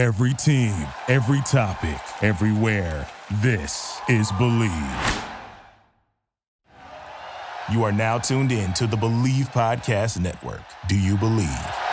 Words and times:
Every 0.00 0.32
team, 0.32 0.72
every 1.08 1.42
topic, 1.42 2.00
everywhere. 2.22 3.06
This 3.42 4.00
is 4.08 4.32
Bleav. 4.32 5.24
You 7.70 7.84
are 7.84 7.92
now 7.92 8.16
tuned 8.16 8.50
in 8.50 8.72
to 8.72 8.86
the 8.86 8.96
Bleav 8.96 9.52
Podcast 9.52 10.18
Network. 10.18 10.62
Do 10.88 10.98
you 10.98 11.18
believe? 11.18 11.89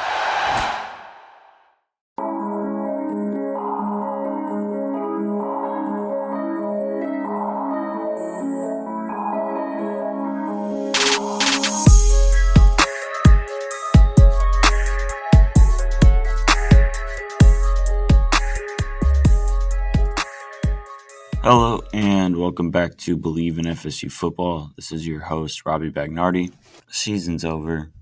Welcome 22.67 22.89
back 22.89 22.98
to 22.98 23.17
Bleav 23.17 23.57
in 23.59 23.63
FSU 23.63 24.12
Football. 24.12 24.73
This 24.76 24.91
is 24.91 25.07
your 25.07 25.21
host 25.21 25.66
Robbie 25.66 25.89
Bagnardi. 25.89 26.52
Season's 26.90 27.45
over. 27.45 27.93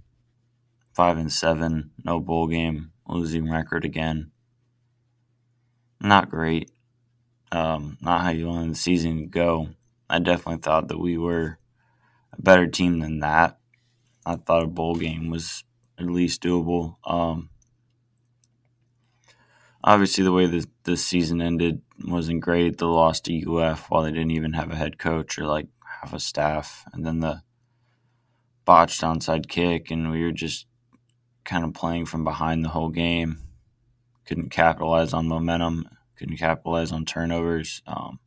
Five 0.92 1.20
and 1.20 1.32
seven, 1.32 1.92
no 2.04 2.20
bowl 2.20 2.48
game, 2.48 2.92
losing 3.08 3.48
record 3.48 3.86
again. 3.86 4.32
Not 6.02 6.32
great. 6.32 6.72
Um, 7.52 8.00
not 8.02 8.22
how 8.22 8.32
you 8.32 8.48
wanted 8.48 8.72
the 8.72 8.76
season 8.76 9.20
to 9.20 9.26
go. 9.28 9.70
I 10.10 10.18
definitely 10.18 10.64
thought 10.64 10.88
that 10.88 10.98
we 11.00 11.16
were 11.16 11.60
a 12.34 12.42
better 12.42 12.66
team 12.66 13.02
than 13.02 13.20
that. 13.20 13.60
I 14.26 14.36
thought 14.36 14.64
a 14.64 14.68
bowl 14.68 14.96
game 14.96 15.30
was 15.30 15.64
at 16.00 16.08
least 16.08 16.42
doable. 16.42 16.96
Um, 17.06 17.52
obviously 19.84 20.24
the 20.24 20.32
way 20.32 20.48
this 20.48 20.66
this 20.86 21.06
season 21.06 21.40
ended 21.40 21.84
wasn't 22.04 22.42
great. 22.42 22.78
The 22.78 22.88
loss 22.88 23.22
to 23.22 23.60
UF 23.60 23.90
while 23.90 24.04
they 24.04 24.12
didn't 24.12 24.32
even 24.32 24.54
have 24.54 24.72
a 24.72 24.76
head 24.76 24.98
coach 24.98 25.38
or 25.38 25.46
like 25.46 25.68
half 26.02 26.14
a 26.14 26.20
staff, 26.20 26.86
and 26.94 27.06
then 27.06 27.20
the 27.20 27.42
botched 28.66 29.02
onside 29.02 29.48
kick, 29.48 29.92
and 29.92 30.12
we 30.12 30.24
were 30.24 30.32
just 30.32 30.68
kind 31.44 31.64
of 31.64 31.74
playing 31.74 32.06
from 32.06 32.24
behind 32.24 32.66
the 32.66 32.70
whole 32.70 32.90
game. 32.90 33.38
Couldn't 34.26 34.50
capitalize 34.50 35.14
on 35.14 35.28
momentum. 35.28 35.88
Couldn't 36.18 36.38
capitalize 36.38 36.92
on 36.92 37.06
turnovers. 37.06 37.82
Um, 37.86 38.20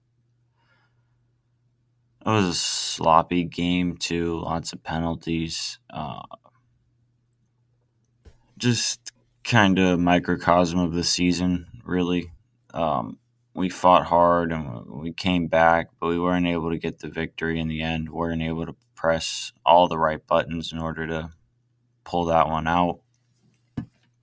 it 2.25 2.31
was 2.31 2.47
a 2.47 2.55
sloppy 2.55 3.45
game 3.45 3.97
too. 3.97 4.41
Lots 4.41 4.73
of 4.73 4.83
penalties. 4.83 5.79
Uh, 5.91 6.23
just 8.59 9.13
kind 9.45 9.79
of 9.79 9.99
microcosm 9.99 10.79
of 10.79 10.93
the 10.93 11.05
season, 11.05 11.67
really. 11.85 12.31
Um, 12.75 13.19
we 13.59 13.69
fought 13.69 14.07
hard 14.07 14.53
and 14.53 14.87
we 14.87 15.13
came 15.13 15.49
back, 15.49 15.89
but 15.99 16.07
we 16.07 16.19
weren't 16.19 16.47
able 16.47 16.71
to 16.71 16.79
get 16.79 17.01
the 17.01 17.09
victory 17.09 17.59
in 17.59 17.67
the 17.67 17.83
end. 17.83 18.09
We 18.09 18.15
weren't 18.15 18.41
able 18.41 18.65
to 18.67 18.77
press 18.95 19.53
all 19.67 19.89
the 19.89 19.99
right 19.99 20.25
buttons 20.25 20.73
in 20.73 20.79
order 20.79 21.09
to 21.09 21.31
pull 22.05 22.27
that 22.27 22.47
one 22.47 22.69
out. 22.69 23.01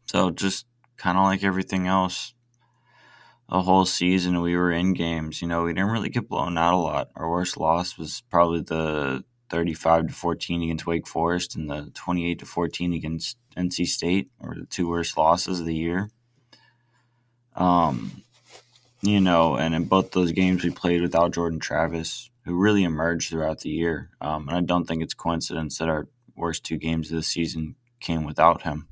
So 0.06 0.32
just 0.32 0.66
kind 0.96 1.18
of 1.18 1.26
like 1.26 1.44
everything 1.44 1.86
else, 1.86 2.34
the 3.50 3.62
whole 3.62 3.84
season 3.84 4.40
we 4.40 4.56
were 4.56 4.72
in 4.72 4.94
games. 4.94 5.42
You 5.42 5.50
know, 5.50 5.66
we 5.66 5.74
didn't 5.74 5.92
really 5.92 6.10
get 6.10 6.30
blown 6.30 6.58
out 6.58 6.74
a 6.74 6.78
lot. 6.78 7.10
Our 7.18 7.30
worst 7.30 7.58
loss 7.58 7.98
was 7.98 8.24
probably 8.32 8.62
the 8.62 9.26
35 9.50 10.08
to 10.08 10.14
14 10.14 10.64
against 10.64 10.88
Wake 10.88 11.10
Forest 11.10 11.58
and 11.58 11.70
the 11.70 11.92
28 11.94 12.40
to 12.40 12.46
14 12.46 12.94
against 12.94 13.38
NC 13.58 13.86
State, 13.86 14.30
or 14.40 14.56
the 14.58 14.66
two 14.66 14.88
worst 14.88 15.18
losses 15.18 15.60
of 15.60 15.66
the 15.66 15.76
year. 15.76 16.10
Um, 17.54 18.24
you 19.06 19.22
know, 19.22 19.56
and 19.56 19.74
in 19.74 19.86
both 19.86 20.12
those 20.12 20.32
games 20.32 20.64
we 20.64 20.70
played 20.70 21.02
without 21.02 21.34
Jordan 21.34 21.60
Travis, 21.60 22.30
who 22.44 22.56
really 22.56 22.84
emerged 22.84 23.30
throughout 23.30 23.62
the 23.62 23.70
year. 23.70 24.10
Um, 24.22 24.48
and 24.48 24.58
I 24.58 24.62
don't 24.62 24.86
think 24.86 25.02
it's 25.02 25.14
coincidence 25.14 25.78
that 25.78 25.90
our 25.90 26.08
worst 26.36 26.64
two 26.64 26.78
games 26.78 27.12
of 27.12 27.18
the 27.18 27.24
season 27.24 27.76
came 28.00 28.24
without 28.24 28.64
him. 28.64 28.88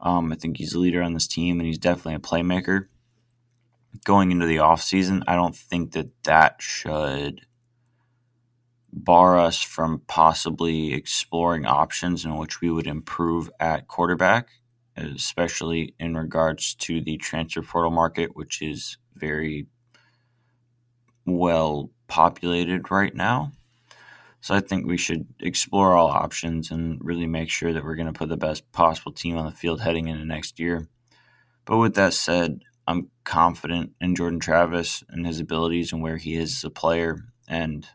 Um, 0.00 0.32
I 0.32 0.36
think 0.36 0.58
he's 0.58 0.74
a 0.74 0.78
leader 0.78 1.02
on 1.02 1.14
this 1.14 1.26
team, 1.26 1.58
and 1.58 1.66
he's 1.66 1.78
definitely 1.78 2.14
a 2.14 2.18
playmaker. 2.18 2.86
Going 4.04 4.30
into 4.30 4.46
the 4.46 4.56
offseason, 4.56 5.22
I 5.26 5.34
don't 5.34 5.56
think 5.56 5.92
that 5.92 6.10
that 6.24 6.56
should 6.60 7.46
bar 8.92 9.38
us 9.38 9.60
from 9.60 10.02
possibly 10.06 10.92
exploring 10.92 11.66
options 11.66 12.24
in 12.24 12.36
which 12.36 12.60
we 12.60 12.70
would 12.70 12.86
improve 12.86 13.50
at 13.58 13.88
quarterback, 13.88 14.48
especially 15.06 15.94
in 15.98 16.16
regards 16.16 16.74
to 16.74 17.00
the 17.00 17.16
transfer 17.16 17.62
portal 17.62 17.90
market, 17.90 18.34
which 18.34 18.62
is 18.62 18.98
very 19.14 19.66
well 21.26 21.90
populated 22.06 22.90
right 22.90 23.14
now. 23.14 23.52
So 24.40 24.54
I 24.54 24.60
think 24.60 24.86
we 24.86 24.96
should 24.96 25.26
explore 25.40 25.94
all 25.94 26.08
options 26.08 26.70
and 26.70 26.98
really 27.02 27.26
make 27.26 27.50
sure 27.50 27.72
that 27.72 27.84
we're 27.84 27.96
going 27.96 28.12
to 28.12 28.18
put 28.18 28.28
the 28.28 28.36
best 28.36 28.70
possible 28.72 29.12
team 29.12 29.36
on 29.36 29.46
the 29.46 29.50
field 29.50 29.80
heading 29.80 30.08
into 30.08 30.24
next 30.24 30.60
year. 30.60 30.88
But 31.64 31.78
with 31.78 31.94
that 31.96 32.14
said, 32.14 32.62
I'm 32.86 33.10
confident 33.24 33.92
in 34.00 34.14
Jordan 34.14 34.40
Travis 34.40 35.02
and 35.08 35.26
his 35.26 35.40
abilities 35.40 35.92
and 35.92 36.02
where 36.02 36.16
he 36.16 36.34
is 36.34 36.58
as 36.58 36.64
a 36.64 36.70
player. 36.70 37.18
And 37.48 37.86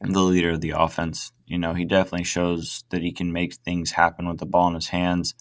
the 0.00 0.20
leader 0.20 0.50
of 0.50 0.60
the 0.60 0.74
offense. 0.76 1.32
You 1.46 1.58
know, 1.58 1.74
he 1.74 1.84
definitely 1.84 2.24
shows 2.24 2.84
that 2.90 3.02
he 3.02 3.12
can 3.12 3.32
make 3.32 3.54
things 3.54 3.92
happen 3.92 4.28
with 4.28 4.38
the 4.38 4.46
ball 4.46 4.68
in 4.68 4.74
his 4.74 4.88
hands. 4.88 5.34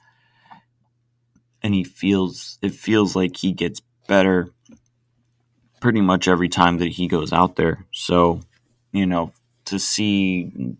And 1.64 1.74
he 1.74 1.84
feels 1.84 2.60
it 2.62 2.74
feels 2.74 3.16
like 3.16 3.38
he 3.38 3.52
gets 3.52 3.82
better 4.08 4.50
pretty 5.82 6.02
much 6.02 6.28
every 6.28 6.50
time 6.50 6.78
that 6.80 6.90
he 6.90 7.08
goes 7.08 7.34
out 7.34 7.56
there. 7.56 7.86
So, 7.92 8.42
you 8.92 9.06
know, 9.06 9.32
to 9.66 9.80
see 9.80 10.76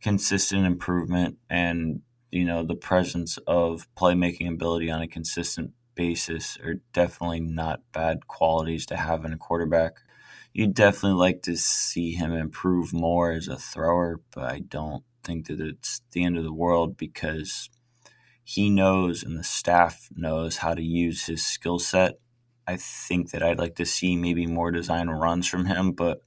consistent 0.00 0.64
improvement 0.66 1.38
and, 1.50 2.02
you 2.30 2.44
know, 2.44 2.62
the 2.62 2.76
presence 2.76 3.38
of 3.46 3.88
playmaking 3.96 4.48
ability 4.48 4.90
on 4.90 5.02
a 5.02 5.08
consistent 5.08 5.72
basis 5.94 6.58
are 6.62 6.74
definitely 6.92 7.40
not 7.40 7.80
bad 7.92 8.26
qualities 8.26 8.86
to 8.86 8.96
have 8.96 9.24
in 9.24 9.32
a 9.32 9.38
quarterback 9.38 9.96
you'd 10.56 10.72
definitely 10.72 11.18
like 11.18 11.42
to 11.42 11.54
see 11.54 12.12
him 12.12 12.32
improve 12.32 12.90
more 12.90 13.30
as 13.30 13.46
a 13.46 13.58
thrower, 13.58 14.22
but 14.34 14.44
I 14.44 14.60
don't 14.60 15.04
think 15.22 15.48
that 15.48 15.60
it's 15.60 16.00
the 16.12 16.24
end 16.24 16.38
of 16.38 16.44
the 16.44 16.52
world 16.52 16.96
because 16.96 17.68
he 18.48 18.70
knows 18.70 19.24
and 19.24 19.36
the 19.36 19.42
staff 19.42 20.08
knows 20.14 20.58
how 20.58 20.72
to 20.72 20.80
use 20.80 21.26
his 21.26 21.44
skill 21.44 21.80
set. 21.80 22.20
I 22.64 22.76
think 22.76 23.32
that 23.32 23.42
I'd 23.42 23.58
like 23.58 23.74
to 23.74 23.84
see 23.84 24.14
maybe 24.14 24.46
more 24.46 24.70
design 24.70 25.10
runs 25.10 25.48
from 25.48 25.64
him, 25.64 25.90
but 25.90 26.22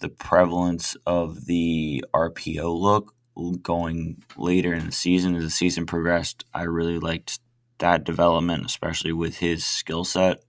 the 0.00 0.10
prevalence 0.10 0.94
of 1.06 1.46
the 1.46 2.04
RPO 2.12 2.78
look 2.78 3.14
going 3.62 4.22
later 4.36 4.74
in 4.74 4.84
the 4.84 4.92
season 4.92 5.34
as 5.36 5.42
the 5.42 5.50
season 5.50 5.86
progressed, 5.86 6.44
I 6.52 6.64
really 6.64 6.98
liked 6.98 7.40
that 7.78 8.04
development, 8.04 8.66
especially 8.66 9.14
with 9.14 9.38
his 9.38 9.64
skill 9.64 10.04
set. 10.04 10.42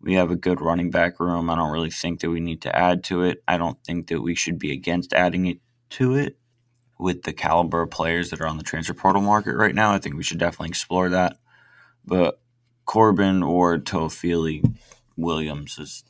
We 0.00 0.14
have 0.14 0.32
a 0.32 0.36
good 0.36 0.60
running 0.60 0.90
back 0.90 1.20
room. 1.20 1.48
I 1.48 1.54
don't 1.54 1.70
really 1.70 1.92
think 1.92 2.20
that 2.20 2.30
we 2.30 2.40
need 2.40 2.62
to 2.62 2.76
add 2.76 3.04
to 3.04 3.22
it. 3.22 3.40
I 3.46 3.56
don't 3.56 3.78
think 3.84 4.08
that 4.08 4.20
we 4.20 4.34
should 4.34 4.58
be 4.58 4.72
against 4.72 5.12
adding 5.12 5.46
it 5.46 5.60
to 5.90 6.16
it 6.16 6.36
with 6.98 7.22
the 7.22 7.32
caliber 7.32 7.82
of 7.82 7.90
players 7.90 8.30
that 8.30 8.40
are 8.40 8.46
on 8.46 8.56
the 8.56 8.64
transfer 8.64 8.94
portal 8.94 9.22
market 9.22 9.56
right 9.56 9.74
now. 9.74 9.92
I 9.92 9.98
think 9.98 10.16
we 10.16 10.22
should 10.22 10.38
definitely 10.38 10.70
explore 10.70 11.10
that. 11.10 11.36
But 12.04 12.40
Corbin 12.84 13.42
or 13.42 13.78
Toafili 13.78 14.76
Williams 15.16 15.78
is 15.78 16.04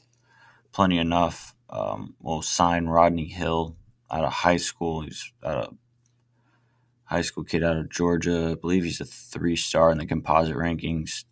plenty 0.72 0.98
enough. 0.98 1.54
Um, 1.68 2.14
we'll 2.20 2.42
sign 2.42 2.86
Rodney 2.86 3.26
Hill 3.26 3.76
out 4.10 4.24
of 4.24 4.32
high 4.32 4.58
school. 4.58 5.00
He's 5.00 5.32
of 5.42 5.74
high 7.04 7.22
school 7.22 7.44
kid 7.44 7.64
out 7.64 7.76
of 7.76 7.90
Georgia. 7.90 8.50
I 8.52 8.54
believe 8.54 8.84
he's 8.84 9.00
a 9.00 9.04
three 9.04 9.56
star 9.56 9.90
in 9.90 9.98
the 9.98 10.06
composite 10.06 10.56
rankings 10.56 11.24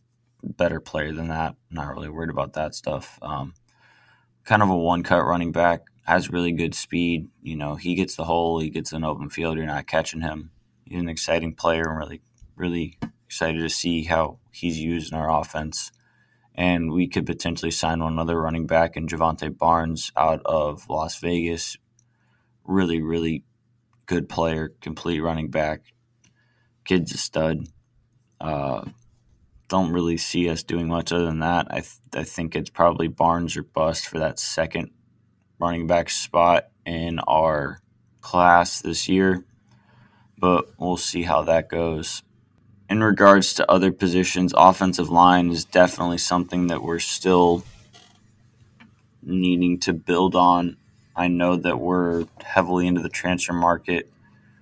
better 0.43 0.81
player 0.81 1.12
than 1.12 1.29
that. 1.29 1.56
not 1.70 1.94
really 1.94 2.08
worried 2.08 2.31
about 2.31 2.55
that 2.55 2.75
stuff. 2.75 3.19
Um, 3.23 3.55
kind 4.44 4.62
of 4.62 4.70
a 4.70 4.76
one 4.76 5.02
cut 5.02 5.25
running 5.25 5.52
back, 5.52 5.87
has 6.05 6.31
really 6.31 6.53
good 6.53 6.75
speed. 6.75 7.29
You 7.43 7.56
know, 7.56 7.75
he 7.75 7.95
gets 7.95 8.17
the 8.17 8.25
hole, 8.25 8.61
he 8.61 8.71
gets 8.71 8.93
an 8.93 9.05
open 9.05 9.31
field, 9.31 9.56
you're 9.56 9.67
not 9.67 9.87
catching 9.87 10.21
him. 10.21 10.51
He's 10.85 11.01
an 11.01 11.09
exciting 11.09 11.55
player 11.55 11.85
and 11.89 11.99
really, 11.99 12.23
really 12.56 12.99
excited 13.27 13.61
to 13.61 13.71
see 13.71 14.05
how 14.05 14.39
he's 14.53 14.79
used 14.79 15.12
in 15.12 15.19
our 15.19 15.31
offense. 15.41 15.91
And 16.55 16.93
we 16.93 17.09
could 17.09 17.27
potentially 17.27 17.73
sign 17.73 18.01
one 18.01 18.19
other 18.19 18.41
running 18.41 18.67
back 18.67 18.97
in 18.97 19.09
Jovantae 19.09 19.56
Barnes 19.56 20.12
out 20.17 20.43
of 20.45 20.89
Las 20.89 21.19
Vegas. 21.19 21.77
Really, 22.65 23.03
really 23.03 23.45
good 24.06 24.29
player, 24.29 24.73
complete 24.81 25.21
running 25.21 25.51
back. 25.51 25.83
Kid's 26.85 27.15
a 27.15 27.19
stud. 27.19 27.67
Uh, 28.41 28.85
don't 29.69 29.93
really 29.93 30.19
see 30.19 30.51
us 30.51 30.62
doing 30.62 30.87
much 30.87 31.12
other 31.12 31.25
than 31.25 31.41
that. 31.41 31.67
I, 31.71 31.81
th- 31.81 31.99
I 32.15 32.25
think 32.25 32.55
it's 32.55 32.71
probably 32.71 33.09
Barnes 33.09 33.56
or 33.56 33.62
bust 33.62 34.06
for 34.06 34.19
that 34.19 34.39
second 34.39 34.91
running 35.64 35.87
back 35.88 36.11
spot 36.11 36.69
in 36.87 37.19
our 37.20 37.81
class 38.20 38.82
this 38.82 39.08
year, 39.08 39.44
but 40.38 40.66
we'll 40.78 40.99
see 40.99 41.22
how 41.25 41.43
that 41.44 41.69
goes. 41.70 42.22
in 42.88 43.02
regards 43.02 43.55
to 43.55 43.70
other 43.70 43.93
positions, 43.93 44.55
offensive 44.56 45.11
line 45.11 45.50
is 45.50 45.64
definitely 45.64 46.19
something 46.19 46.69
that 46.69 46.82
we're 46.82 47.00
still 47.00 47.64
needing 49.22 49.78
to 49.81 49.93
build 49.93 50.37
on. 50.37 50.76
I 51.16 51.28
know 51.28 51.56
that 51.56 51.81
we're 51.81 52.26
heavily 52.44 52.87
into 52.87 53.02
the 53.02 53.10
transfer 53.10 53.52
market 53.55 54.10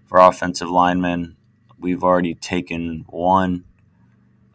for 0.07 0.19
offensive 0.19 0.71
linemen. 0.71 1.37
We've 1.79 2.05
already 2.05 2.35
taken 2.35 3.05
one 3.09 3.65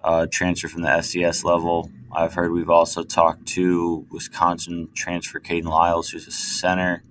uh, 0.03 0.27
transfer 0.31 0.67
from 0.69 0.83
the 0.83 0.89
FCS 0.89 1.43
level. 1.45 1.91
I've 2.17 2.33
heard 2.33 2.51
we've 2.51 2.71
also 2.71 3.03
talked 3.03 3.45
to 3.49 4.07
Wisconsin 4.09 4.89
transfer 4.95 5.39
Kayden 5.39 5.65
Lyles, 5.65 6.09
who's 6.09 6.25
a 6.25 6.31
center. 6.31 7.03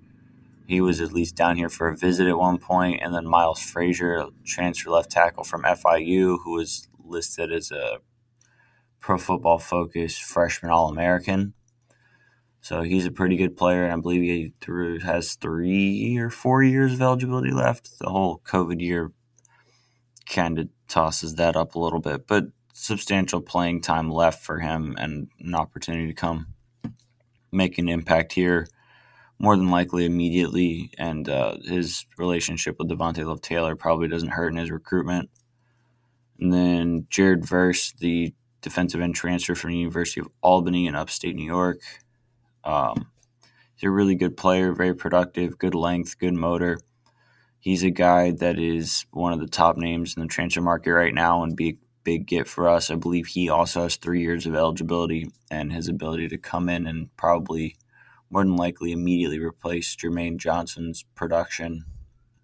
He 0.67 0.81
was 0.81 0.99
at 0.99 1.13
least 1.13 1.37
down 1.37 1.55
here 1.55 1.69
for 1.69 1.87
a 1.87 1.95
visit 1.95 2.27
at 2.27 2.37
one 2.37 2.57
point, 2.57 2.99
and 3.01 3.15
then 3.15 3.25
Miles 3.25 3.61
Frazier, 3.61 4.25
transfer 4.45 4.89
left 4.89 5.09
tackle 5.09 5.45
from 5.45 5.63
FIU, 5.63 6.39
who 6.43 6.51
was 6.51 6.89
listed 7.01 7.53
as 7.53 7.71
a 7.71 7.99
Pro 8.99 9.17
Football 9.17 9.59
Focus 9.59 10.17
freshman 10.17 10.73
All 10.73 10.89
American. 10.89 11.53
So 12.59 12.81
he's 12.81 13.05
a 13.05 13.11
pretty 13.11 13.37
good 13.37 13.55
player, 13.55 13.85
and 13.85 13.93
I 13.93 13.95
believe 14.01 14.23
he 14.23 14.53
through, 14.59 14.99
has 14.99 15.35
three 15.35 16.17
or 16.17 16.29
four 16.29 16.63
years 16.63 16.91
of 16.91 17.01
eligibility 17.01 17.51
left. 17.51 17.97
The 17.99 18.09
whole 18.09 18.41
COVID 18.45 18.81
year 18.81 19.13
kind 20.29 20.59
of 20.59 20.67
tosses 20.89 21.35
that 21.35 21.55
up 21.55 21.75
a 21.75 21.79
little 21.79 22.01
bit, 22.01 22.27
but 22.27 22.47
substantial 22.79 23.41
playing 23.41 23.81
time 23.81 24.11
left 24.11 24.43
for 24.43 24.59
him 24.59 24.95
and 24.99 25.27
an 25.39 25.55
opportunity 25.55 26.05
to 26.05 26.13
come 26.13 26.45
make 27.51 27.79
an 27.79 27.89
impact 27.89 28.33
here 28.33 28.67
more 29.39 29.57
than 29.57 29.71
likely 29.71 30.05
immediately. 30.05 30.91
And 30.97 31.27
uh, 31.27 31.57
his 31.63 32.05
relationship 32.19 32.75
with 32.77 32.89
Devontae 32.89 33.25
Love 33.25 33.41
Taylor 33.41 33.75
probably 33.75 34.07
doesn't 34.07 34.29
hurt 34.29 34.49
in 34.49 34.57
his 34.57 34.69
recruitment. 34.69 35.31
And 36.39 36.53
then 36.53 37.07
Jared 37.09 37.43
Verse, 37.43 37.93
the 37.93 38.35
defensive 38.61 39.01
end 39.01 39.15
transfer 39.15 39.55
from 39.55 39.71
the 39.71 39.77
University 39.77 40.21
of 40.21 40.27
Albany 40.43 40.85
in 40.85 40.93
upstate 40.93 41.35
New 41.35 41.45
York. 41.45 41.79
Um, 42.63 43.09
he's 43.75 43.87
a 43.87 43.91
really 43.91 44.15
good 44.15 44.37
player, 44.37 44.71
very 44.71 44.93
productive, 44.93 45.57
good 45.57 45.73
length, 45.73 46.19
good 46.19 46.35
motor. 46.35 46.79
He's 47.59 47.83
a 47.83 47.89
guy 47.89 48.31
that 48.31 48.59
is 48.59 49.07
one 49.09 49.33
of 49.33 49.39
the 49.39 49.47
top 49.47 49.77
names 49.77 50.15
in 50.15 50.21
the 50.21 50.27
transfer 50.27 50.61
market 50.61 50.93
right 50.93 51.13
now 51.13 51.41
and 51.41 51.55
be 51.55 51.79
big 52.07 52.25
get 52.25 52.47
for 52.47 52.69
us. 52.69 52.89
I 52.89 52.95
believe 52.95 53.27
he 53.27 53.49
also 53.49 53.83
has 53.83 53.97
three 53.97 54.21
years 54.21 54.45
of 54.45 54.55
eligibility 54.55 55.29
and 55.51 55.73
his 55.73 55.89
ability 55.89 56.29
to 56.29 56.37
come 56.37 56.69
in 56.69 56.87
and 56.87 57.13
probably 57.17 57.75
more 58.29 58.45
than 58.45 58.55
likely 58.55 58.93
immediately 58.93 59.39
replace 59.39 59.93
Jermaine 59.93 60.37
Johnson's 60.37 61.03
production 61.15 61.83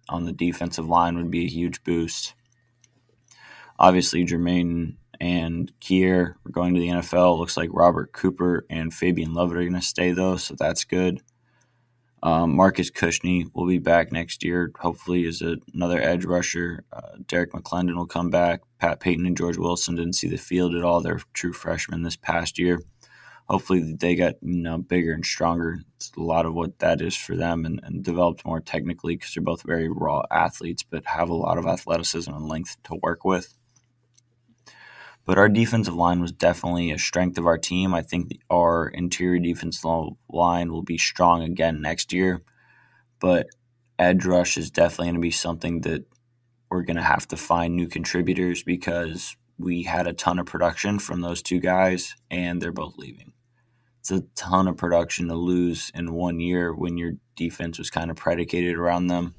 on 0.06 0.26
the 0.26 0.34
defensive 0.34 0.86
line 0.86 1.16
would 1.16 1.30
be 1.30 1.46
a 1.46 1.48
huge 1.48 1.82
boost. 1.82 2.34
Obviously, 3.78 4.26
Jermaine 4.26 4.96
and 5.18 5.72
Keir 5.80 6.36
are 6.44 6.52
going 6.52 6.74
to 6.74 6.80
the 6.80 6.88
NFL. 6.88 7.38
Looks 7.38 7.56
like 7.56 7.70
Robert 7.72 8.12
Cooper 8.12 8.66
and 8.68 8.92
Fabian 8.92 9.32
Lovett 9.32 9.56
are 9.56 9.62
going 9.62 9.72
to 9.72 9.80
stay, 9.80 10.12
though, 10.12 10.36
so 10.36 10.54
that's 10.58 10.84
good. 10.84 11.22
Um, 12.24 12.56
Marcus 12.56 12.90
Cushney 12.90 13.48
will 13.54 13.66
be 13.66 13.78
back 13.78 14.10
next 14.10 14.42
year, 14.42 14.72
hopefully, 14.78 15.26
as 15.26 15.42
a, 15.42 15.56
another 15.72 16.00
edge 16.00 16.24
rusher. 16.24 16.84
Uh, 16.92 17.18
Derrick 17.28 17.52
McLendon 17.52 17.96
will 17.96 18.06
come 18.06 18.30
back. 18.30 18.62
Pat 18.80 18.98
Payton 18.98 19.26
and 19.26 19.36
George 19.36 19.58
Wilson 19.58 19.94
didn't 19.94 20.14
see 20.14 20.28
the 20.28 20.38
field 20.38 20.74
at 20.74 20.82
all. 20.82 21.00
They're 21.00 21.20
true 21.34 21.52
freshmen 21.52 22.02
this 22.02 22.16
past 22.16 22.58
year 22.58 22.80
hopefully 23.48 23.94
they 23.98 24.14
got 24.14 24.34
you 24.42 24.62
know 24.62 24.78
bigger 24.78 25.12
and 25.12 25.24
stronger. 25.24 25.78
It's 25.96 26.12
a 26.16 26.20
lot 26.20 26.46
of 26.46 26.54
what 26.54 26.78
that 26.78 27.00
is 27.00 27.16
for 27.16 27.36
them, 27.36 27.64
and, 27.64 27.80
and 27.82 28.02
developed 28.02 28.44
more 28.44 28.60
technically 28.60 29.16
because 29.16 29.34
they're 29.34 29.42
both 29.42 29.62
very 29.62 29.88
raw 29.88 30.22
athletes, 30.30 30.82
but 30.82 31.04
have 31.06 31.28
a 31.28 31.34
lot 31.34 31.58
of 31.58 31.66
athleticism 31.66 32.32
and 32.32 32.48
length 32.48 32.76
to 32.84 32.98
work 33.02 33.24
with. 33.24 33.54
But 35.24 35.38
our 35.38 35.48
defensive 35.48 35.94
line 35.94 36.20
was 36.20 36.32
definitely 36.32 36.90
a 36.90 36.98
strength 36.98 37.38
of 37.38 37.46
our 37.46 37.56
team. 37.56 37.94
I 37.94 38.02
think 38.02 38.38
our 38.50 38.88
interior 38.88 39.38
defensive 39.38 39.84
line 40.28 40.70
will 40.70 40.82
be 40.82 40.98
strong 40.98 41.42
again 41.42 41.80
next 41.80 42.12
year, 42.12 42.42
but 43.20 43.46
edge 43.98 44.26
rush 44.26 44.58
is 44.58 44.70
definitely 44.70 45.06
going 45.06 45.14
to 45.14 45.20
be 45.20 45.30
something 45.30 45.80
that 45.82 46.04
we're 46.70 46.82
going 46.82 46.96
to 46.96 47.02
have 47.02 47.26
to 47.28 47.36
find 47.36 47.74
new 47.74 47.86
contributors 47.86 48.62
because 48.62 49.36
we 49.58 49.84
had 49.84 50.06
a 50.06 50.12
ton 50.12 50.38
of 50.38 50.46
production 50.46 50.98
from 50.98 51.20
those 51.20 51.40
two 51.40 51.60
guys, 51.60 52.16
and 52.30 52.60
they're 52.60 52.72
both 52.72 52.98
leaving 52.98 53.34
it's 54.04 54.10
a 54.10 54.20
ton 54.36 54.68
of 54.68 54.76
production 54.76 55.28
to 55.28 55.34
lose 55.34 55.90
in 55.94 56.12
one 56.12 56.38
year 56.38 56.74
when 56.74 56.98
your 56.98 57.12
defense 57.36 57.78
was 57.78 57.88
kind 57.88 58.10
of 58.10 58.18
predicated 58.18 58.76
around 58.76 59.06
them. 59.06 59.34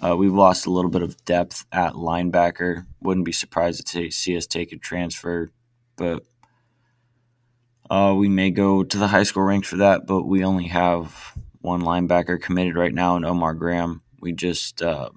Uh, 0.00 0.16
we've 0.16 0.32
lost 0.32 0.66
a 0.66 0.70
little 0.70 0.90
bit 0.90 1.02
of 1.02 1.24
depth 1.24 1.64
at 1.72 1.92
linebacker. 1.92 2.86
Wouldn't 3.00 3.26
be 3.26 3.32
surprised 3.32 3.86
to 3.88 4.10
see 4.10 4.36
us 4.36 4.46
take 4.46 4.72
a 4.72 4.76
transfer, 4.76 5.50
but 5.96 6.24
uh, 7.90 8.14
we 8.16 8.28
may 8.28 8.50
go 8.50 8.82
to 8.82 8.98
the 8.98 9.08
high 9.08 9.22
school 9.22 9.42
ranks 9.42 9.68
for 9.68 9.76
that. 9.76 10.06
But 10.06 10.24
we 10.24 10.44
only 10.44 10.68
have 10.68 11.36
one 11.60 11.82
linebacker 11.82 12.40
committed 12.40 12.76
right 12.76 12.94
now 12.94 13.16
in 13.16 13.24
Omar 13.24 13.54
Graham. 13.54 14.02
We 14.20 14.32
just 14.32 14.82
uh, 14.82 15.10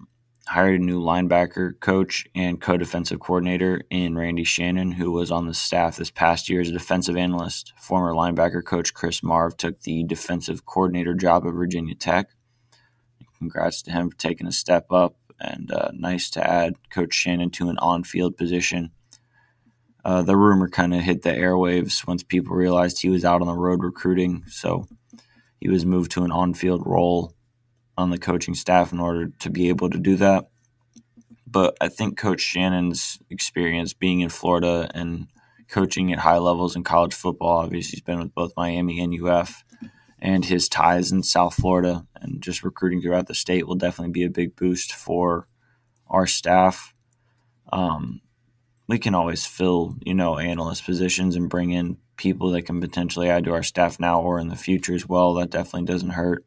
hired 0.48 0.80
a 0.80 0.84
new 0.84 1.02
linebacker 1.02 1.80
coach 1.80 2.28
and 2.36 2.62
co-defensive 2.62 3.20
coordinator 3.20 3.82
in 3.90 4.18
Randy 4.18 4.44
Shannon, 4.44 4.92
who 4.92 5.12
was 5.12 5.32
on 5.32 5.48
the 5.48 5.54
staff 5.54 5.98
this 5.98 6.12
past 6.12 6.50
year 6.50 6.62
as 6.62 6.70
a 6.70 6.74
defensive 6.74 7.18
analyst. 7.18 7.74
Former 7.78 8.14
linebacker 8.14 8.64
coach 8.64 8.94
Chris 8.94 9.24
Marve 9.24 9.58
took 9.58 9.82
the 9.82 10.04
defensive 10.04 10.66
coordinator 10.66 11.16
job 11.16 11.46
at 11.48 11.54
Virginia 11.54 11.96
Tech. 11.96 12.35
Congrats 13.38 13.82
to 13.84 13.92
him 13.92 14.10
for 14.10 14.18
taking 14.18 14.48
a 14.48 14.52
step 14.52 14.92
up, 14.92 15.16
and 15.40 15.72
uh, 15.72 15.92
nice 15.94 16.30
to 16.32 16.48
add 16.48 16.76
Coach 16.90 17.14
Shannon 17.14 17.50
to 17.52 17.70
an 17.70 17.78
on-field 17.80 18.38
position. 18.38 18.92
Uh, 20.04 20.22
the 20.22 20.38
rumor 20.38 20.70
kind 20.70 20.94
of 20.94 21.02
hit 21.02 21.24
the 21.24 21.32
airwaves 21.32 22.06
once 22.08 22.24
people 22.24 22.56
realized 22.56 23.02
he 23.02 23.10
was 23.10 23.26
out 23.26 23.42
on 23.42 23.48
the 23.48 23.54
road 23.54 23.84
recruiting, 23.84 24.44
so 24.48 24.88
he 25.60 25.68
was 25.68 25.86
moved 25.86 26.12
to 26.12 26.24
an 26.24 26.32
on-field 26.32 26.86
role 26.86 27.34
on 27.98 28.12
the 28.12 28.18
coaching 28.18 28.54
staff 28.54 28.94
in 28.94 29.00
order 29.00 29.32
to 29.40 29.50
be 29.50 29.70
able 29.70 29.90
to 29.90 29.98
do 29.98 30.16
that. 30.18 30.48
But 31.48 31.76
I 31.82 31.88
think 31.88 32.18
Coach 32.18 32.42
Shannon's 32.42 33.18
experience 33.30 33.94
being 33.94 34.20
in 34.20 34.30
Florida 34.30 34.90
and 34.94 35.28
coaching 35.70 36.14
at 36.14 36.20
high 36.20 36.38
levels 36.38 36.76
in 36.76 36.84
college 36.84 37.14
football, 37.14 37.64
obviously, 37.64 37.98
he's 37.98 38.02
been 38.02 38.20
with 38.20 38.36
both 38.36 38.54
Miami 38.56 39.00
and 39.00 39.14
UF, 39.20 39.64
and 40.26 40.44
his 40.44 40.68
ties 40.68 41.12
in 41.12 41.22
South 41.22 41.54
Florida 41.54 42.04
and 42.16 42.42
just 42.42 42.64
recruiting 42.64 43.00
throughout 43.00 43.28
the 43.28 43.36
state 43.36 43.68
will 43.68 43.76
definitely 43.76 44.12
be 44.12 44.24
a 44.24 44.30
big 44.30 44.56
boost 44.56 44.92
for 44.92 45.48
our 46.08 46.26
staff. 46.26 46.96
Um, 47.72 48.22
we 48.88 48.98
can 48.98 49.14
always 49.14 49.46
fill, 49.46 49.96
you 50.04 50.16
know, 50.16 50.40
analyst 50.40 50.84
positions 50.84 51.36
and 51.36 51.48
bring 51.48 51.70
in 51.70 51.98
people 52.18 52.50
that 52.52 52.64
can 52.64 52.82
potentially 52.82 53.30
add 53.30 53.44
to 53.44 53.54
our 53.54 53.62
staff 53.62 54.00
now 54.00 54.20
or 54.20 54.40
in 54.40 54.48
the 54.48 54.56
future 54.56 54.96
as 54.96 55.08
well. 55.08 55.36
That 55.36 55.52
definitely 55.52 55.86
doesn't 55.86 56.10
hurt. 56.10 56.44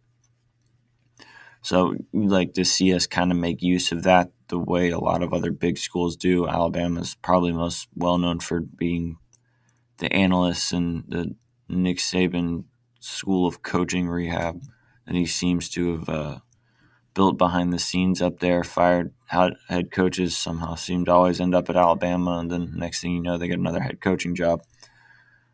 So 1.63 1.95
you 2.13 2.27
like 2.27 2.55
to 2.55 2.65
see 2.65 2.93
us 2.93 3.07
kind 3.07 3.31
of 3.31 3.39
make 3.39 3.63
use 3.63 3.93
of 3.93 4.03
that 4.03 4.33
the 4.49 4.59
way 4.59 4.91
a 4.91 4.99
lot 4.99 5.23
of 5.23 5.33
other 5.33 5.53
big 5.53 5.79
schools 5.79 6.17
do. 6.17 6.49
Alabama 6.49 7.03
is 7.03 7.15
probably 7.23 7.53
most 7.53 7.87
well 7.95 8.19
known 8.19 8.41
for 8.41 8.59
being 8.59 9.19
the 9.99 10.13
analysts 10.13 10.73
and 10.73 11.05
the 11.07 11.37
Nick 11.69 11.99
Saban 11.99 12.65
school 13.01 13.47
of 13.47 13.63
coaching 13.63 14.09
rehab 14.09 14.63
that 15.07 15.15
he 15.15 15.27
seems 15.27 15.69
to 15.71 15.99
have 15.99 16.09
uh, 16.09 16.39
built 17.15 17.39
behind 17.39 17.73
the 17.73 17.79
scenes 17.79 18.21
up 18.21 18.41
there. 18.41 18.63
Fired 18.63 19.13
head 19.27 19.91
coaches 19.91 20.37
somehow 20.37 20.75
seem 20.75 21.05
to 21.05 21.13
always 21.13 21.41
end 21.41 21.55
up 21.55 21.69
at 21.71 21.77
Alabama, 21.77 22.39
and 22.39 22.51
then 22.51 22.73
next 22.77 23.01
thing 23.01 23.13
you 23.13 23.23
know, 23.23 23.39
they 23.39 23.49
get 23.49 23.59
another 23.59 23.81
head 23.81 24.01
coaching 24.01 24.35
job. 24.35 24.63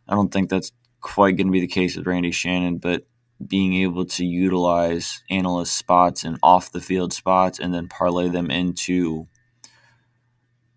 I 0.08 0.14
don't 0.14 0.32
think 0.32 0.50
that's 0.50 0.72
quite 1.00 1.36
going 1.36 1.46
to 1.46 1.52
be 1.52 1.60
the 1.60 1.66
case 1.66 1.96
with 1.96 2.06
Randy 2.06 2.30
Shannon, 2.30 2.78
but 2.78 3.06
being 3.44 3.74
able 3.74 4.04
to 4.06 4.24
utilize 4.24 5.22
analyst 5.30 5.76
spots 5.76 6.24
and 6.24 6.38
off 6.42 6.72
the 6.72 6.80
field 6.80 7.12
spots 7.12 7.58
and 7.58 7.74
then 7.74 7.88
parlay 7.88 8.28
them 8.28 8.50
into 8.50 9.26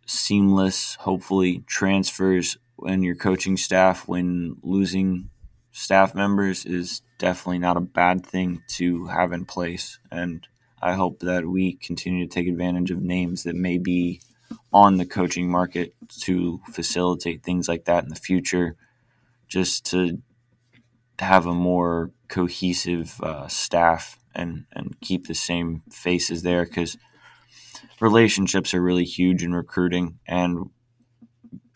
seamless, 0.05 0.95
hopefully, 0.95 1.63
transfers 1.67 2.57
when 2.75 3.03
your 3.03 3.15
coaching 3.15 3.57
staff 3.57 4.07
when 4.07 4.57
losing 4.61 5.29
staff 5.77 6.15
members 6.15 6.65
is 6.65 7.03
definitely 7.19 7.59
not 7.59 7.77
a 7.77 7.81
bad 7.81 8.25
thing 8.25 8.63
to 8.67 9.05
have 9.05 9.31
in 9.31 9.45
place. 9.45 9.99
And 10.11 10.45
I 10.81 10.93
hope 10.93 11.19
that 11.19 11.45
we 11.45 11.73
continue 11.73 12.25
to 12.25 12.33
take 12.33 12.47
advantage 12.47 12.89
of 12.89 12.99
names 12.99 13.43
that 13.43 13.55
may 13.55 13.77
be 13.77 14.19
on 14.73 14.97
the 14.97 15.05
coaching 15.05 15.51
market 15.51 15.93
to 16.21 16.59
facilitate 16.71 17.43
things 17.43 17.67
like 17.67 17.85
that 17.85 18.03
in 18.03 18.09
the 18.09 18.15
future, 18.15 18.75
just 19.47 19.85
to 19.91 20.19
have 21.19 21.45
a 21.45 21.53
more 21.53 22.09
cohesive 22.27 23.21
uh, 23.21 23.47
staff 23.47 24.17
and 24.33 24.65
and 24.71 24.99
keep 25.01 25.27
the 25.27 25.35
same 25.35 25.83
faces 25.91 26.41
there 26.41 26.65
because 26.65 26.97
relationships 27.99 28.73
are 28.73 28.81
really 28.81 29.05
huge 29.05 29.43
in 29.43 29.53
recruiting 29.53 30.17
and 30.27 30.69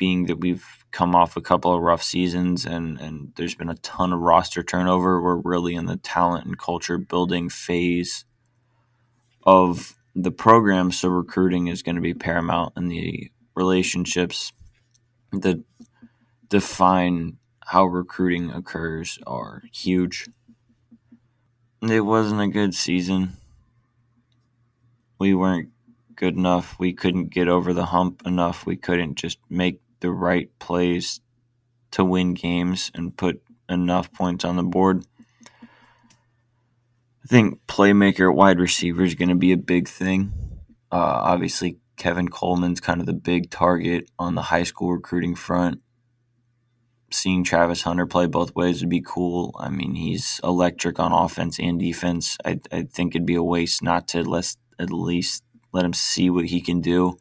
being 0.02 0.26
that 0.26 0.40
we've 0.40 0.66
come 0.90 1.16
off 1.16 1.38
a 1.38 1.42
couple 1.42 1.72
of 1.72 1.80
rough 1.84 2.02
seasons 2.02 2.66
and 2.66 3.00
and 3.00 3.32
there's 3.36 3.54
been 3.54 3.70
a 3.70 3.76
ton 3.76 4.12
of 4.12 4.20
roster 4.20 4.64
turnover 4.64 5.22
we're 5.22 5.36
really 5.36 5.76
in 5.76 5.86
the 5.86 5.98
talent 5.98 6.44
and 6.44 6.58
culture 6.58 6.98
building 6.98 7.50
phase 7.50 8.26
of 9.44 9.96
the 10.16 10.32
program 10.32 10.92
so 10.92 11.08
recruiting 11.08 11.68
is 11.68 11.84
going 11.84 11.96
to 11.96 12.02
be 12.02 12.16
paramount 12.16 12.74
in 12.76 12.88
the 12.88 13.32
relationships 13.56 14.52
that 15.32 15.64
define 16.50 17.38
how 17.66 17.86
recruiting 17.86 18.52
occurs 18.52 19.20
are 19.26 19.62
huge. 19.72 20.28
It 21.82 22.02
wasn't 22.02 22.42
a 22.42 22.48
good 22.48 22.74
season. 22.74 23.38
We 25.20 25.34
weren't 25.34 25.70
good 26.16 26.36
enough. 26.36 26.78
We 26.80 26.94
couldn't 26.94 27.30
get 27.30 27.48
over 27.48 27.74
the 27.74 27.86
hump 27.86 28.24
enough. 28.26 28.66
We 28.66 28.76
couldn't 28.76 29.16
just 29.16 29.40
make 29.50 29.80
the 30.02 30.12
right 30.12 30.50
plays 30.60 31.22
to 31.92 32.04
win 32.04 32.34
games 32.34 32.92
and 32.94 33.16
put 33.16 33.42
enough 33.70 34.12
points 34.14 34.44
on 34.44 34.58
the 34.58 34.64
board. 34.64 35.06
I 37.24 37.28
think 37.28 37.60
playmaker 37.68 38.34
wide 38.34 38.60
receiver 38.60 39.04
is 39.04 39.16
going 39.16 39.30
to 39.30 39.36
be 39.36 39.52
a 39.52 39.58
big 39.58 39.88
thing. 39.88 40.34
Uh, 40.92 41.22
obviously, 41.24 41.78
Kevin 41.96 42.28
Coleman's 42.28 42.82
kind 42.82 43.00
of 43.00 43.06
the 43.06 43.14
big 43.14 43.50
target 43.50 44.10
on 44.18 44.36
the 44.36 44.42
high 44.42 44.64
school 44.64 44.92
recruiting 44.92 45.36
front. 45.36 45.82
Seeing 47.12 47.44
Travis 47.44 47.84
Hunter 47.84 48.08
play 48.08 48.26
both 48.26 48.56
ways 48.56 48.82
would 48.82 48.90
be 48.90 49.04
cool. 49.06 49.56
I 49.60 49.70
mean, 49.70 49.96
he's 49.96 50.40
electric 50.44 51.00
on 51.00 51.12
offense 51.12 51.60
and 51.60 51.80
defense. 51.80 52.38
I, 52.44 52.60
I 52.72 52.84
think 52.84 53.14
it'd 53.14 53.26
be 53.26 53.36
a 53.36 53.44
waste 53.44 53.84
not 53.84 54.08
to 54.10 54.24
let, 54.24 54.56
at 54.80 54.92
least 54.92 55.44
let 55.74 55.86
him 55.86 55.94
see 55.94 56.30
what 56.30 56.46
he 56.46 56.62
can 56.62 56.82
do. 56.82 57.18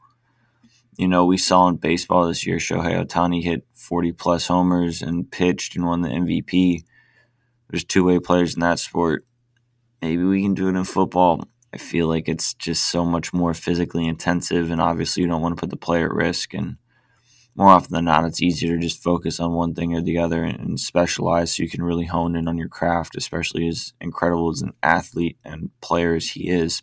You 1.00 1.08
know, 1.08 1.24
we 1.24 1.38
saw 1.38 1.66
in 1.68 1.76
baseball 1.76 2.26
this 2.26 2.46
year, 2.46 2.58
Shohei 2.58 3.02
Ohtani 3.02 3.42
hit 3.42 3.64
40 3.72 4.12
plus 4.12 4.48
homers 4.48 5.00
and 5.00 5.30
pitched 5.30 5.74
and 5.74 5.86
won 5.86 6.02
the 6.02 6.10
MVP. 6.10 6.84
There's 7.70 7.84
two 7.84 8.04
way 8.04 8.18
players 8.18 8.52
in 8.52 8.60
that 8.60 8.78
sport. 8.78 9.24
Maybe 10.02 10.24
we 10.24 10.42
can 10.42 10.52
do 10.52 10.68
it 10.68 10.76
in 10.76 10.84
football. 10.84 11.48
I 11.72 11.78
feel 11.78 12.06
like 12.06 12.28
it's 12.28 12.52
just 12.52 12.90
so 12.90 13.06
much 13.06 13.32
more 13.32 13.54
physically 13.54 14.06
intensive, 14.06 14.70
and 14.70 14.78
obviously, 14.78 15.22
you 15.22 15.28
don't 15.30 15.40
want 15.40 15.56
to 15.56 15.60
put 15.60 15.70
the 15.70 15.78
player 15.78 16.04
at 16.04 16.12
risk. 16.12 16.52
And 16.52 16.76
more 17.56 17.68
often 17.68 17.94
than 17.94 18.04
not, 18.04 18.26
it's 18.26 18.42
easier 18.42 18.76
to 18.76 18.82
just 18.82 19.02
focus 19.02 19.40
on 19.40 19.54
one 19.54 19.74
thing 19.74 19.94
or 19.94 20.02
the 20.02 20.18
other 20.18 20.44
and 20.44 20.78
specialize 20.78 21.56
so 21.56 21.62
you 21.62 21.70
can 21.70 21.82
really 21.82 22.04
hone 22.04 22.36
in 22.36 22.46
on 22.46 22.58
your 22.58 22.68
craft, 22.68 23.16
especially 23.16 23.66
as 23.68 23.94
incredible 24.02 24.50
as 24.50 24.60
an 24.60 24.74
athlete 24.82 25.38
and 25.46 25.70
player 25.80 26.16
as 26.16 26.28
he 26.28 26.50
is. 26.50 26.82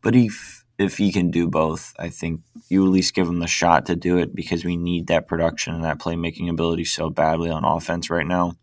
But 0.00 0.14
if 0.14 0.64
if 0.78 0.96
he 0.96 1.10
can 1.10 1.30
do 1.30 1.48
both, 1.48 1.92
I 1.98 2.08
think 2.08 2.42
you 2.68 2.84
at 2.84 2.90
least 2.90 3.14
give 3.14 3.26
him 3.26 3.40
the 3.40 3.48
shot 3.48 3.86
to 3.86 3.96
do 3.96 4.16
it 4.18 4.34
because 4.34 4.64
we 4.64 4.76
need 4.76 5.08
that 5.08 5.26
production 5.26 5.74
and 5.74 5.84
that 5.84 5.98
playmaking 5.98 6.48
ability 6.48 6.84
so 6.84 7.10
badly 7.10 7.50
on 7.50 7.64
offense 7.64 8.08
right 8.10 8.26
now. 8.26 8.54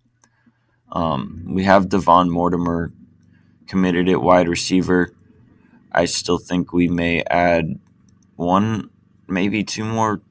Um, 0.92 1.44
we 1.50 1.66
have 1.66 1.90
Devon 1.90 2.30
Mortimer 2.30 2.94
committed 3.68 4.08
at 4.08 4.22
wide 4.22 4.48
receiver. 4.48 5.14
I 5.92 6.06
still 6.06 6.38
think 6.38 6.72
we 6.72 6.88
may 6.88 7.22
add 7.24 7.80
one, 8.38 8.90
maybe 9.28 9.64
two 9.64 9.84
more 9.84 10.22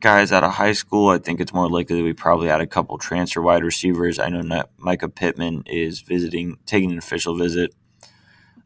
guys 0.00 0.32
out 0.32 0.44
of 0.44 0.52
high 0.52 0.72
school. 0.72 1.08
I 1.08 1.18
think 1.18 1.40
it's 1.40 1.54
more 1.54 1.70
likely 1.70 1.96
that 1.96 2.02
we 2.02 2.12
probably 2.12 2.50
add 2.50 2.60
a 2.60 2.66
couple 2.66 2.98
transfer 2.98 3.40
wide 3.40 3.64
receivers. 3.64 4.18
I 4.18 4.28
know 4.28 4.42
Mycah 4.78 5.14
Pittman 5.14 5.62
is 5.66 6.00
visiting, 6.00 6.58
taking 6.66 6.90
an 6.92 6.98
official 6.98 7.36
visit. 7.36 7.74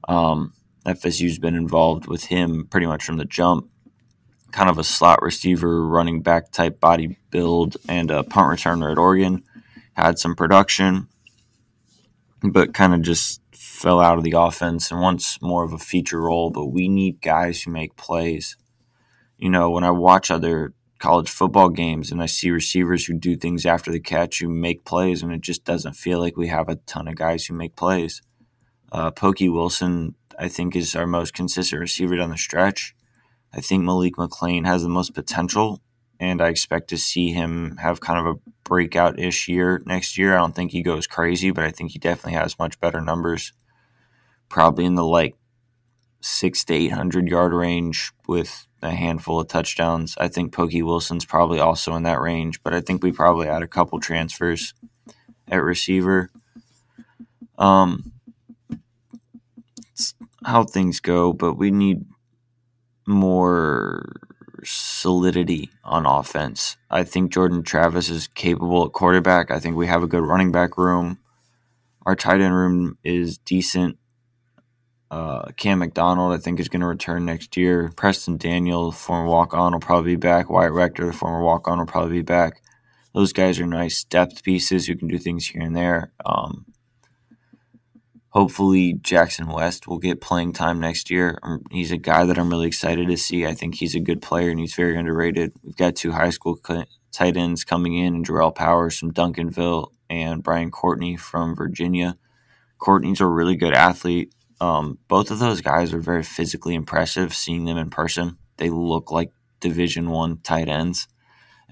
Um, 0.08 0.54
FSU's 0.86 1.38
been 1.38 1.54
involved 1.54 2.06
with 2.06 2.24
him 2.24 2.66
pretty 2.66 2.86
much 2.86 3.04
from 3.04 3.16
the 3.16 3.24
jump. 3.24 3.70
Kind 4.52 4.70
of 4.70 4.78
a 4.78 4.84
slot 4.84 5.22
receiver, 5.22 5.84
running 5.86 6.22
back 6.22 6.52
type 6.52 6.78
body 6.78 7.16
build, 7.30 7.76
and 7.88 8.10
a 8.10 8.22
punt 8.22 8.58
returner 8.58 8.92
at 8.92 8.98
Oregon. 8.98 9.42
Had 9.94 10.18
some 10.18 10.34
production, 10.34 11.08
but 12.42 12.74
kind 12.74 12.94
of 12.94 13.02
just 13.02 13.40
fell 13.52 14.00
out 14.00 14.18
of 14.18 14.24
the 14.24 14.34
offense 14.36 14.90
and 14.90 15.00
wants 15.00 15.40
more 15.40 15.64
of 15.64 15.72
a 15.72 15.78
feature 15.78 16.20
role. 16.20 16.50
But 16.50 16.66
we 16.66 16.88
need 16.88 17.20
guys 17.20 17.62
who 17.62 17.70
make 17.70 17.96
plays. 17.96 18.56
You 19.38 19.50
know, 19.50 19.70
when 19.70 19.84
I 19.84 19.90
watch 19.90 20.30
other 20.30 20.74
college 20.98 21.28
football 21.28 21.68
games 21.68 22.10
and 22.10 22.22
I 22.22 22.26
see 22.26 22.50
receivers 22.50 23.04
who 23.04 23.14
do 23.14 23.36
things 23.36 23.66
after 23.66 23.90
the 23.90 24.00
catch, 24.00 24.40
who 24.40 24.48
make 24.48 24.84
plays, 24.84 25.22
and 25.22 25.32
it 25.32 25.40
just 25.40 25.64
doesn't 25.64 25.94
feel 25.94 26.18
like 26.18 26.36
we 26.36 26.48
have 26.48 26.68
a 26.68 26.76
ton 26.76 27.08
of 27.08 27.16
guys 27.16 27.46
who 27.46 27.54
make 27.54 27.76
plays. 27.76 28.22
Uh, 28.92 29.10
Pokey 29.10 29.48
Wilson 29.48 30.14
I 30.38 30.48
think 30.48 30.76
is 30.76 30.96
our 30.96 31.06
most 31.06 31.34
consistent 31.34 31.80
receiver 31.80 32.16
down 32.16 32.30
the 32.30 32.38
stretch. 32.38 32.94
I 33.52 33.60
think 33.60 33.84
Malik 33.84 34.14
McClain 34.16 34.66
has 34.66 34.82
the 34.82 34.88
most 34.88 35.14
potential, 35.14 35.80
and 36.18 36.42
I 36.42 36.48
expect 36.48 36.88
to 36.88 36.98
see 36.98 37.32
him 37.32 37.76
have 37.76 38.00
kind 38.00 38.18
of 38.18 38.36
a 38.36 38.50
breakout 38.64 39.18
ish 39.18 39.48
year 39.48 39.82
next 39.86 40.18
year. 40.18 40.34
I 40.34 40.38
don't 40.38 40.54
think 40.54 40.72
he 40.72 40.82
goes 40.82 41.06
crazy, 41.06 41.50
but 41.50 41.64
I 41.64 41.70
think 41.70 41.92
he 41.92 41.98
definitely 41.98 42.38
has 42.38 42.58
much 42.58 42.80
better 42.80 43.00
numbers. 43.00 43.52
Probably 44.48 44.84
in 44.84 44.94
the 44.94 45.04
like 45.04 45.36
six 46.20 46.64
to 46.64 46.74
eight 46.74 46.92
hundred 46.92 47.28
yard 47.28 47.52
range 47.52 48.12
with 48.26 48.66
a 48.82 48.90
handful 48.90 49.40
of 49.40 49.48
touchdowns. 49.48 50.14
I 50.18 50.28
think 50.28 50.52
Pokey 50.52 50.82
Wilson's 50.82 51.24
probably 51.24 51.60
also 51.60 51.94
in 51.96 52.02
that 52.04 52.20
range, 52.20 52.62
but 52.62 52.74
I 52.74 52.80
think 52.80 53.02
we 53.02 53.12
probably 53.12 53.46
had 53.46 53.62
a 53.62 53.68
couple 53.68 54.00
transfers 54.00 54.74
at 55.48 55.62
receiver. 55.62 56.30
Um, 57.58 58.13
how 60.44 60.64
things 60.64 61.00
go, 61.00 61.32
but 61.32 61.54
we 61.54 61.70
need 61.70 62.04
more 63.06 64.16
solidity 64.64 65.70
on 65.84 66.06
offense. 66.06 66.76
I 66.90 67.04
think 67.04 67.32
Jordan 67.32 67.62
Travis 67.62 68.08
is 68.08 68.26
capable 68.28 68.84
at 68.86 68.92
quarterback. 68.92 69.50
I 69.50 69.60
think 69.60 69.76
we 69.76 69.86
have 69.86 70.02
a 70.02 70.08
good 70.08 70.24
running 70.24 70.52
back 70.52 70.78
room. 70.78 71.18
Our 72.06 72.16
tight 72.16 72.40
end 72.40 72.54
room 72.54 72.98
is 73.02 73.38
decent. 73.38 73.98
Uh, 75.10 75.50
Cam 75.56 75.78
McDonald, 75.78 76.32
I 76.32 76.38
think, 76.38 76.58
is 76.58 76.68
going 76.68 76.80
to 76.80 76.86
return 76.86 77.24
next 77.24 77.56
year. 77.56 77.92
Preston 77.96 78.36
Daniel, 78.36 78.90
former 78.90 79.28
walk 79.28 79.54
on, 79.54 79.72
will 79.72 79.80
probably 79.80 80.12
be 80.12 80.20
back. 80.20 80.50
Wyatt 80.50 80.72
Rector, 80.72 81.06
the 81.06 81.12
former 81.12 81.42
walk 81.42 81.68
on, 81.68 81.78
will 81.78 81.86
probably 81.86 82.16
be 82.16 82.22
back. 82.22 82.62
Those 83.14 83.32
guys 83.32 83.60
are 83.60 83.66
nice 83.66 84.02
depth 84.02 84.42
pieces 84.42 84.86
who 84.86 84.96
can 84.96 85.08
do 85.08 85.18
things 85.18 85.46
here 85.46 85.62
and 85.62 85.76
there. 85.76 86.12
Um, 86.26 86.66
hopefully 88.34 88.94
Jackson 88.94 89.46
West 89.46 89.86
will 89.86 89.98
get 89.98 90.20
playing 90.20 90.52
time 90.52 90.80
next 90.80 91.08
year. 91.08 91.38
Um, 91.42 91.62
he's 91.70 91.92
a 91.92 91.96
guy 91.96 92.26
that 92.26 92.36
I'm 92.36 92.50
really 92.50 92.66
excited 92.66 93.06
to 93.06 93.16
see. 93.16 93.46
I 93.46 93.54
think 93.54 93.76
he's 93.76 93.94
a 93.94 94.00
good 94.00 94.20
player 94.20 94.50
and 94.50 94.58
he's 94.58 94.74
very 94.74 94.98
underrated. 94.98 95.52
We've 95.62 95.76
got 95.76 95.94
two 95.94 96.10
high 96.10 96.30
school 96.30 96.58
tight 97.12 97.36
ends 97.36 97.64
coming 97.64 97.96
in, 97.96 98.16
and 98.16 98.26
Jarrell 98.26 98.54
Powers 98.54 98.98
from 98.98 99.12
Duncanville 99.12 99.92
and 100.10 100.42
Brian 100.42 100.72
Courtney 100.72 101.16
from 101.16 101.54
Virginia. 101.54 102.18
Courtney's 102.78 103.20
a 103.20 103.26
really 103.26 103.56
good 103.56 103.72
athlete. 103.72 104.34
Um, 104.60 104.98
both 105.06 105.30
of 105.30 105.38
those 105.38 105.60
guys 105.60 105.94
are 105.94 106.00
very 106.00 106.24
physically 106.24 106.74
impressive. 106.74 107.34
Seeing 107.34 107.64
them 107.64 107.78
in 107.78 107.88
person, 107.88 108.38
they 108.56 108.68
look 108.68 109.12
like 109.12 109.30
Division 109.60 110.10
One 110.10 110.38
tight 110.38 110.68
ends, 110.68 111.06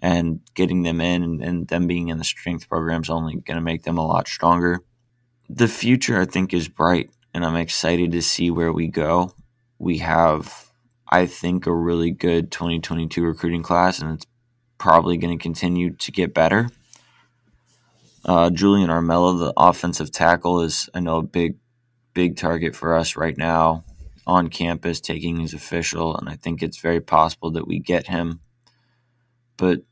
and 0.00 0.40
getting 0.54 0.84
them 0.84 1.00
in 1.00 1.24
and, 1.24 1.42
and 1.42 1.68
them 1.68 1.88
being 1.88 2.08
in 2.08 2.18
the 2.18 2.24
strength 2.24 2.68
program 2.68 3.02
is 3.02 3.10
only 3.10 3.34
going 3.34 3.56
to 3.56 3.60
make 3.60 3.82
them 3.82 3.98
a 3.98 4.06
lot 4.06 4.28
stronger 4.28 4.84
the 5.54 5.68
future, 5.68 6.20
I 6.20 6.24
think, 6.24 6.54
is 6.54 6.68
bright, 6.68 7.10
and 7.34 7.44
I'm 7.44 7.56
excited 7.56 8.12
to 8.12 8.22
see 8.22 8.50
where 8.50 8.72
we 8.72 8.88
go. 8.88 9.34
We 9.78 9.98
have, 9.98 10.70
I 11.08 11.26
think, 11.26 11.66
a 11.66 11.72
really 11.72 12.10
good 12.10 12.50
2022 12.50 13.22
recruiting 13.22 13.62
class, 13.62 13.98
and 13.98 14.14
it's 14.14 14.26
probably 14.78 15.18
going 15.18 15.36
to 15.36 15.42
continue 15.42 15.90
to 15.90 16.12
get 16.12 16.32
better. 16.32 16.68
Uh, 18.24 18.50
Julian 18.50 18.88
Armella, 18.88 19.38
the 19.38 19.52
offensive 19.56 20.10
tackle, 20.10 20.62
is 20.62 20.88
I 20.94 21.00
know 21.00 21.18
a 21.18 21.22
big, 21.22 21.56
big 22.14 22.36
target 22.36 22.74
for 22.74 22.96
us 22.96 23.16
right 23.16 23.36
now 23.36 23.84
on 24.26 24.48
campus, 24.48 25.00
taking 25.00 25.40
his 25.40 25.52
official, 25.52 26.16
and 26.16 26.28
I 26.28 26.36
think 26.36 26.62
it's 26.62 26.78
very 26.78 27.00
possible 27.00 27.50
that 27.52 27.66
we 27.66 27.78
get 27.78 28.06
him. 28.06 28.40
But 29.56 29.82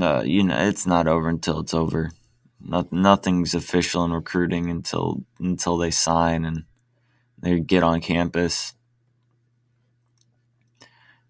uh, 0.00 0.22
you 0.24 0.44
know, 0.44 0.56
it's 0.56 0.86
not 0.86 1.06
over 1.06 1.28
until 1.28 1.60
it's 1.60 1.74
over. 1.74 2.10
No, 2.66 2.86
nothing's 2.90 3.54
official 3.54 4.04
in 4.04 4.12
recruiting 4.12 4.70
until 4.70 5.22
until 5.38 5.76
they 5.76 5.90
sign 5.90 6.44
and 6.44 6.64
they 7.38 7.60
get 7.60 7.82
on 7.82 8.00
campus. 8.00 8.74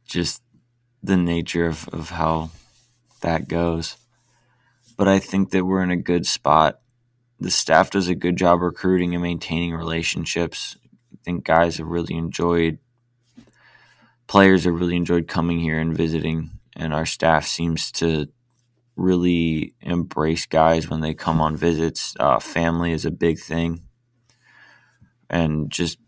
Just 0.06 0.42
the 1.02 1.16
nature 1.16 1.66
of, 1.66 1.88
of 1.88 2.10
how 2.10 2.50
that 3.20 3.48
goes. 3.48 3.96
But 4.96 5.08
I 5.08 5.18
think 5.18 5.50
that 5.50 5.64
we're 5.64 5.82
in 5.82 5.90
a 5.90 5.96
good 5.96 6.26
spot. 6.26 6.80
The 7.40 7.50
staff 7.50 7.90
does 7.90 8.08
a 8.08 8.14
good 8.14 8.36
job 8.36 8.60
recruiting 8.60 9.12
and 9.14 9.22
maintaining 9.22 9.74
relationships. 9.74 10.76
I 11.12 11.16
think 11.24 11.44
guys 11.44 11.78
have 11.78 11.88
really 11.88 12.14
enjoyed 12.14 12.78
players 14.26 14.64
have 14.64 14.74
really 14.74 14.96
enjoyed 14.96 15.28
coming 15.28 15.58
here 15.60 15.78
and 15.78 15.96
visiting 15.96 16.50
and 16.76 16.92
our 16.92 17.06
staff 17.06 17.46
seems 17.46 17.92
to 17.92 18.28
really 18.96 19.74
embrace 19.80 20.46
guys 20.46 20.88
when 20.88 21.00
they 21.00 21.14
come 21.14 21.40
on 21.40 21.56
visits. 21.56 22.14
Uh, 22.18 22.38
family 22.38 22.92
is 22.92 23.04
a 23.04 23.10
big 23.10 23.38
thing, 23.38 23.82
and 25.28 25.70
just 25.70 25.98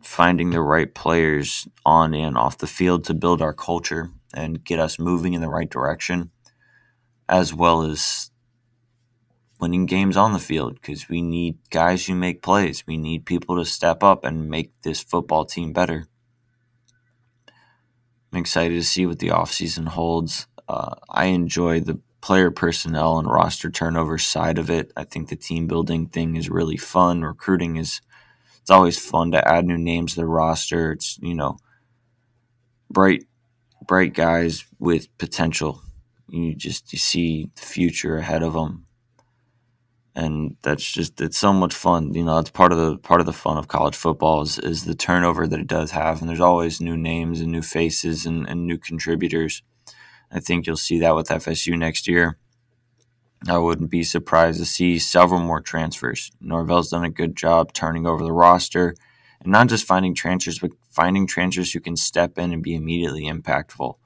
finding 0.00 0.50
the 0.50 0.60
right 0.60 0.94
players 0.94 1.68
on 1.86 2.14
and 2.14 2.36
off 2.36 2.58
the 2.58 2.66
field 2.66 3.04
to 3.04 3.14
build 3.14 3.40
our 3.40 3.52
culture 3.52 4.10
and 4.34 4.64
get 4.64 4.80
us 4.80 4.98
moving 4.98 5.34
in 5.34 5.40
the 5.40 5.48
right 5.48 5.70
direction, 5.70 6.30
as 7.28 7.54
well 7.54 7.82
as 7.82 8.30
winning 9.60 9.86
games 9.86 10.16
on 10.16 10.32
the 10.32 10.40
field 10.40 10.74
because 10.74 11.08
we 11.08 11.22
need 11.22 11.56
guys 11.70 12.06
who 12.06 12.14
make 12.16 12.42
plays. 12.42 12.84
We 12.84 12.96
need 12.96 13.24
people 13.24 13.56
to 13.56 13.64
step 13.64 14.02
up 14.02 14.24
and 14.24 14.50
make 14.50 14.72
this 14.82 15.00
football 15.00 15.44
team 15.44 15.72
better. 15.72 16.08
I'm 18.32 18.40
excited 18.40 18.74
to 18.74 18.82
see 18.82 19.06
what 19.06 19.20
the 19.20 19.28
offseason 19.28 19.86
holds. 19.86 20.48
Uh, 20.68 20.96
I 21.08 21.26
enjoy 21.26 21.80
the 21.80 22.00
player 22.22 22.50
personnel 22.50 23.18
and 23.18 23.30
roster 23.30 23.70
turnover 23.70 24.16
side 24.16 24.58
of 24.58 24.70
it. 24.70 24.92
I 24.96 25.04
think 25.04 25.28
the 25.28 25.36
team 25.36 25.66
building 25.66 26.06
thing 26.06 26.36
is 26.36 26.48
really 26.48 26.78
fun. 26.78 27.22
Recruiting 27.22 27.76
is 27.76 28.00
it's 28.60 28.70
always 28.70 28.98
fun 28.98 29.32
to 29.32 29.46
add 29.46 29.66
new 29.66 29.76
names 29.76 30.14
to 30.14 30.20
the 30.20 30.26
roster. 30.26 30.92
It's 30.92 31.18
you 31.20 31.34
know 31.34 31.58
bright 32.88 33.24
bright 33.86 34.14
guys 34.14 34.64
with 34.78 35.16
potential. 35.18 35.82
You 36.28 36.54
just 36.54 36.92
you 36.92 36.98
see 36.98 37.50
the 37.56 37.62
future 37.62 38.16
ahead 38.16 38.42
of 38.42 38.54
them, 38.54 38.86
and 40.14 40.56
that's 40.62 40.90
just 40.90 41.20
it's 41.20 41.36
so 41.38 41.52
much 41.52 41.74
fun. 41.74 42.14
You 42.14 42.24
know, 42.24 42.36
that's 42.36 42.50
part 42.50 42.72
of 42.72 42.78
the 42.78 42.98
part 42.98 43.20
of 43.20 43.26
the 43.26 43.32
fun 43.32 43.58
of 43.58 43.68
college 43.68 43.96
football 43.96 44.42
is, 44.42 44.58
is 44.60 44.84
the 44.84 44.94
turnover 44.94 45.46
that 45.48 45.60
it 45.60 45.66
does 45.66 45.90
have, 45.90 46.20
and 46.20 46.28
there's 46.28 46.40
always 46.40 46.80
new 46.80 46.96
names 46.96 47.40
and 47.40 47.50
new 47.50 47.62
faces 47.62 48.26
and, 48.26 48.48
and 48.48 48.66
new 48.66 48.78
contributors. 48.78 49.62
I 50.32 50.40
think 50.40 50.66
you'll 50.66 50.76
see 50.76 50.98
that 51.00 51.14
with 51.14 51.28
FSU 51.28 51.78
next 51.78 52.08
year. 52.08 52.38
I 53.48 53.58
wouldn't 53.58 53.90
be 53.90 54.04
surprised 54.04 54.60
to 54.60 54.64
see 54.64 54.98
several 54.98 55.40
more 55.40 55.60
transfers. 55.60 56.30
Norvell's 56.40 56.90
done 56.90 57.04
a 57.04 57.10
good 57.10 57.36
job 57.36 57.72
turning 57.72 58.06
over 58.06 58.22
the 58.22 58.32
roster 58.32 58.94
and 59.42 59.52
not 59.52 59.68
just 59.68 59.84
finding 59.84 60.14
transfers, 60.14 60.60
but 60.60 60.70
finding 60.88 61.26
transfers 61.26 61.72
who 61.72 61.80
can 61.80 61.96
step 61.96 62.38
in 62.38 62.52
and 62.52 62.62
be 62.62 62.74
immediately 62.74 63.24
impactful. 63.24 63.96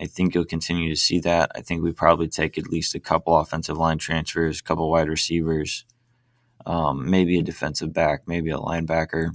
I 0.00 0.06
think 0.06 0.34
you'll 0.34 0.44
continue 0.44 0.88
to 0.88 1.00
see 1.00 1.18
that. 1.20 1.50
I 1.54 1.60
think 1.60 1.82
we 1.82 1.92
probably 1.92 2.28
take 2.28 2.56
at 2.56 2.68
least 2.68 2.94
a 2.94 3.00
couple 3.00 3.36
offensive 3.36 3.76
line 3.76 3.98
transfers, 3.98 4.60
a 4.60 4.62
couple 4.62 4.88
wide 4.90 5.08
receivers, 5.08 5.84
um, 6.64 7.10
maybe 7.10 7.38
a 7.38 7.42
defensive 7.42 7.92
back, 7.92 8.26
maybe 8.26 8.50
a 8.50 8.56
linebacker. 8.56 9.34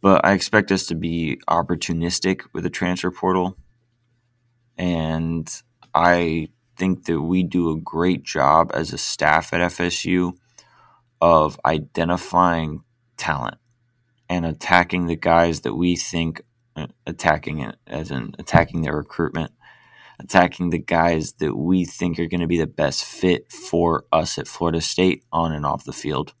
But 0.00 0.24
I 0.24 0.32
expect 0.32 0.72
us 0.72 0.86
to 0.86 0.94
be 0.94 1.40
opportunistic 1.48 2.42
with 2.52 2.64
the 2.64 2.70
transfer 2.70 3.10
portal. 3.10 3.56
And 4.80 5.46
I 5.94 6.48
think 6.78 7.04
that 7.04 7.20
we 7.20 7.42
do 7.42 7.70
a 7.70 7.78
great 7.78 8.22
job 8.22 8.70
as 8.72 8.94
a 8.94 8.98
staff 8.98 9.52
at 9.52 9.60
FSU 9.60 10.32
of 11.20 11.60
identifying 11.66 12.82
talent 13.18 13.58
and 14.30 14.46
attacking 14.46 15.06
the 15.06 15.16
guys 15.16 15.60
that 15.60 15.74
we 15.74 15.96
think 15.96 16.40
uh, 16.76 16.86
attacking 17.06 17.58
it 17.58 17.76
as 17.86 18.10
in 18.10 18.34
attacking 18.38 18.80
their 18.80 18.96
recruitment 18.96 19.52
attacking 20.18 20.70
the 20.70 20.78
guys 20.78 21.32
that 21.34 21.54
we 21.54 21.84
think 21.84 22.18
are 22.18 22.26
going 22.26 22.40
to 22.40 22.46
be 22.46 22.58
the 22.58 22.66
best 22.66 23.04
fit 23.04 23.52
for 23.52 24.06
us 24.10 24.38
at 24.38 24.48
Florida 24.48 24.80
State 24.80 25.24
on 25.30 25.52
and 25.52 25.66
off 25.66 25.84
the 25.84 25.92
field. 25.92 26.32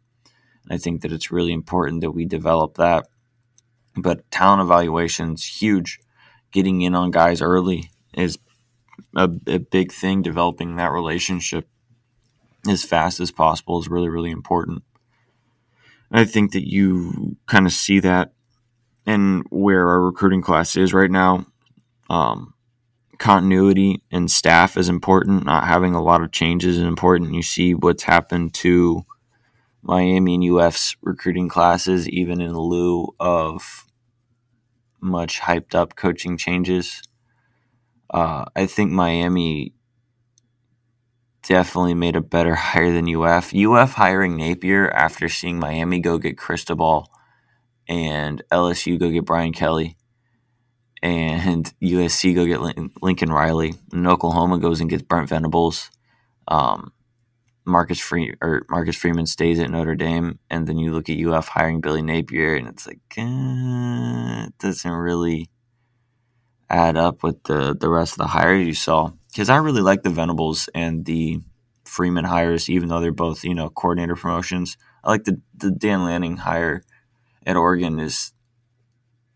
And 0.64 0.74
I 0.74 0.78
think 0.78 1.02
that 1.02 1.12
it's 1.12 1.30
really 1.30 1.52
important 1.52 2.00
that 2.00 2.12
we 2.12 2.24
develop 2.24 2.76
that. 2.76 3.06
But 3.96 4.30
talent 4.30 4.62
evaluations 4.62 5.44
huge. 5.44 5.98
Getting 6.52 6.80
in 6.82 6.94
on 6.94 7.10
guys 7.10 7.42
early 7.42 7.90
is 8.14 8.38
a, 9.16 9.30
a 9.46 9.58
big 9.58 9.92
thing. 9.92 10.22
Developing 10.22 10.76
that 10.76 10.92
relationship 10.92 11.68
as 12.68 12.84
fast 12.84 13.20
as 13.20 13.30
possible 13.30 13.80
is 13.80 13.88
really, 13.88 14.08
really 14.08 14.30
important. 14.30 14.82
I 16.12 16.24
think 16.24 16.52
that 16.52 16.68
you 16.68 17.36
kind 17.46 17.66
of 17.66 17.72
see 17.72 18.00
that 18.00 18.32
in 19.06 19.44
where 19.50 19.88
our 19.88 20.00
recruiting 20.00 20.42
class 20.42 20.76
is 20.76 20.92
right 20.92 21.10
now. 21.10 21.46
Um, 22.08 22.54
continuity 23.18 24.02
and 24.10 24.30
staff 24.30 24.76
is 24.76 24.88
important. 24.88 25.44
Not 25.44 25.66
having 25.66 25.94
a 25.94 26.02
lot 26.02 26.22
of 26.22 26.32
changes 26.32 26.78
is 26.78 26.82
important. 26.82 27.34
You 27.34 27.42
see 27.42 27.74
what's 27.74 28.02
happened 28.02 28.54
to 28.54 29.04
Miami 29.82 30.34
and 30.34 30.44
UF's 30.44 30.96
recruiting 31.02 31.48
classes, 31.48 32.08
even 32.08 32.40
in 32.40 32.56
lieu 32.56 33.14
of 33.20 33.86
much 35.00 35.40
hyped 35.40 35.74
up 35.74 35.96
coaching 35.96 36.36
changes. 36.36 37.02
Uh, 38.12 38.44
I 38.56 38.66
think 38.66 38.90
Miami 38.90 39.72
definitely 41.46 41.94
made 41.94 42.16
a 42.16 42.20
better 42.20 42.54
hire 42.56 42.92
than 42.92 43.14
UF. 43.14 43.54
UF 43.54 43.92
hiring 43.94 44.36
Napier 44.36 44.88
after 44.90 45.28
seeing 45.28 45.58
Miami 45.58 46.00
go 46.00 46.18
get 46.18 46.36
Cristobal 46.36 47.10
and 47.88 48.42
LSU 48.52 48.98
go 48.98 49.10
get 49.10 49.24
Brian 49.24 49.52
Kelly 49.52 49.96
and 51.02 51.72
USC 51.82 52.34
go 52.34 52.46
get 52.46 52.60
Lincoln 53.02 53.32
Riley 53.32 53.74
and 53.92 54.06
Oklahoma 54.06 54.58
goes 54.58 54.80
and 54.80 54.90
gets 54.90 55.02
Brent 55.02 55.28
Venables. 55.28 55.90
Um, 56.48 56.92
Marcus 57.64 58.00
Free 58.00 58.34
or 58.40 58.66
Marcus 58.68 58.96
Freeman 58.96 59.26
stays 59.26 59.60
at 59.60 59.70
Notre 59.70 59.94
Dame, 59.94 60.38
and 60.48 60.66
then 60.66 60.78
you 60.78 60.92
look 60.92 61.08
at 61.08 61.18
UF 61.18 61.48
hiring 61.48 61.80
Billy 61.80 62.02
Napier, 62.02 62.56
and 62.56 62.66
it's 62.66 62.86
like 62.86 62.98
eh, 63.16 64.46
it 64.46 64.58
doesn't 64.58 64.90
really 64.90 65.48
add 66.70 66.96
up 66.96 67.22
with 67.22 67.42
the 67.44 67.76
the 67.78 67.90
rest 67.90 68.12
of 68.12 68.18
the 68.18 68.28
hires 68.28 68.66
you 68.66 68.74
saw 68.74 69.10
because 69.28 69.50
I 69.50 69.56
really 69.56 69.82
like 69.82 70.02
the 70.02 70.10
Venables 70.10 70.68
and 70.74 71.04
the 71.04 71.40
Freeman 71.84 72.24
hires, 72.24 72.70
even 72.70 72.88
though 72.88 73.00
they're 73.00 73.12
both 73.12 73.44
you 73.44 73.54
know 73.54 73.68
coordinator 73.68 74.16
promotions. 74.16 74.76
I 75.04 75.10
like 75.10 75.24
the 75.24 75.40
the 75.56 75.70
Dan 75.70 76.04
Lanning 76.04 76.38
hire 76.38 76.84
at 77.46 77.56
Oregon 77.56 77.98
is 77.98 78.32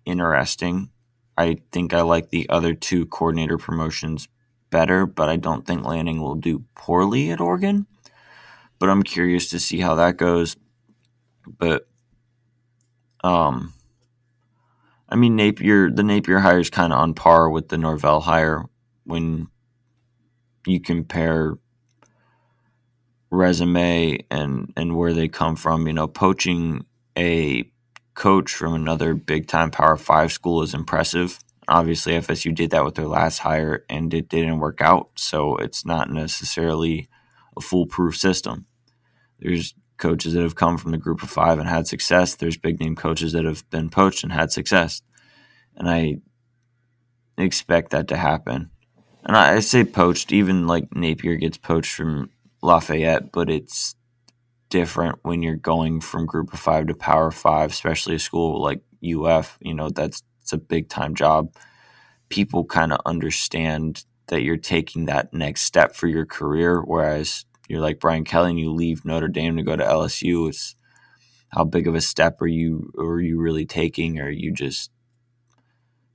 interesting. 0.07 0.91
I 1.37 1.57
think 1.73 1.93
I 1.93 2.03
like 2.03 2.31
the 2.31 2.49
other 2.49 2.75
two 2.75 3.07
coordinator 3.07 3.59
promotions 3.59 4.29
better, 4.71 5.07
but 5.07 5.29
I 5.29 5.37
don't 5.37 5.67
think 5.67 5.85
Lanning 5.85 6.21
will 6.21 6.37
do 6.37 6.65
poorly 6.77 7.31
at 7.31 7.41
Oregon. 7.41 7.87
But 8.79 8.91
I'm 8.91 9.03
curious 9.03 9.49
to 9.49 9.59
see 9.59 9.81
how 9.81 9.97
that 9.97 10.17
goes. 10.17 10.57
But 11.59 11.89
um 13.23 13.73
I 15.09 15.17
mean 15.17 15.37
Napier 15.37 15.91
the 15.91 16.03
Napier 16.03 16.41
hire 16.41 16.59
is 16.61 16.71
kind 16.71 16.93
of 16.93 16.99
on 16.99 17.15
par 17.15 17.51
with 17.51 17.69
the 17.69 17.79
Norvell 17.79 18.21
hire 18.21 18.65
when 19.05 19.49
you 20.67 20.81
compare 20.81 21.59
resume 23.31 24.19
and 24.31 24.73
and 24.77 24.97
where 24.97 25.13
they 25.13 25.29
come 25.29 25.57
from. 25.57 25.87
You 25.87 25.93
know, 25.93 26.07
poaching 26.07 26.85
a 27.17 27.71
coach 28.15 28.55
from 28.55 28.75
another 28.75 29.15
big 29.15 29.47
time 29.47 29.71
Power 29.71 29.97
Five 29.97 30.33
school 30.33 30.63
is 30.63 30.75
impressive. 30.75 31.39
Obviously, 31.67 32.13
FSU 32.13 32.55
did 32.55 32.71
that 32.71 32.85
with 32.85 32.95
their 32.95 33.07
last 33.07 33.39
hire, 33.39 33.85
and 33.89 34.13
it 34.13 34.29
didn't 34.29 34.59
work 34.59 34.81
out. 34.81 35.11
So 35.17 35.57
it's 35.57 35.85
not 35.85 36.11
necessarily 36.11 37.09
a 37.57 37.61
foolproof 37.61 38.17
system. 38.17 38.67
There's 39.41 39.75
coaches 39.97 40.35
that 40.35 40.43
have 40.43 40.55
come 40.55 40.77
from 40.79 40.93
the 40.93 40.99
group 40.99 41.23
of 41.23 41.31
five 41.31 41.59
and 41.59 41.69
had 41.69 41.87
success. 41.87 42.35
There's 42.35 42.57
big 42.57 42.81
name 42.81 42.97
coaches 42.97 43.33
that 43.33 43.45
have 43.45 43.69
been 43.71 43.91
poached 43.91 44.23
and 44.23 44.33
had 44.33 44.53
success. 44.53 45.03
And 45.77 45.89
I 45.89 46.19
expect 47.37 47.91
that 47.91 48.09
to 48.09 48.17
happen 48.17 48.71
and 49.25 49.37
I, 49.37 49.55
I 49.55 49.61
say 49.61 49.85
poached. 49.85 50.33
Even 50.33 50.67
like 50.67 50.95
Napier 50.95 51.37
gets 51.37 51.57
poached 51.57 51.93
from 51.93 52.31
Lafayette, 52.63 53.33
but 53.33 53.51
it's 53.51 53.95
different 54.69 55.19
when 55.23 55.43
you're 55.43 55.57
going 55.57 56.01
from 56.01 56.27
Group 56.27 56.53
of 56.53 56.61
Five 56.61 56.87
to 56.89 56.95
Power 56.95 57.31
Five, 57.31 57.71
especially 57.71 58.17
a 58.17 58.19
school 58.19 58.63
like 58.63 58.81
UF. 59.05 59.59
You 59.61 59.75
know 59.75 59.91
that's 59.91 60.23
it's 60.43 60.53
a 60.53 60.59
big 60.59 60.89
time 60.89 61.15
job. 61.15 61.55
People 62.29 62.65
kind 62.65 62.93
of 62.93 63.01
understand 63.07 64.05
that 64.29 64.43
you're 64.43 64.57
taking 64.57 65.07
that 65.07 65.33
next 65.33 65.63
step 65.63 65.95
for 65.95 66.07
your 66.07 66.27
career, 66.27 66.81
whereas 66.81 67.45
you're 67.69 67.81
like 67.81 68.01
Brian 68.01 68.25
Kelly 68.25 68.51
and 68.51 68.61
you 68.61 68.73
leave 68.73 69.05
Notre 69.05 69.29
Dame 69.29 69.57
to 69.57 69.63
go 69.63 69.77
to 69.77 69.85
LSU. 69.85 70.49
It's 70.49 70.75
how 71.51 71.65
big 71.65 71.87
of 71.89 71.95
a 71.95 72.01
step 72.01 72.41
are 72.43 72.47
you 72.47 72.93
are 72.99 73.21
you 73.21 73.41
really 73.41 73.67
taking, 73.67 74.21
or 74.21 74.31
you 74.31 74.53
just 74.53 74.91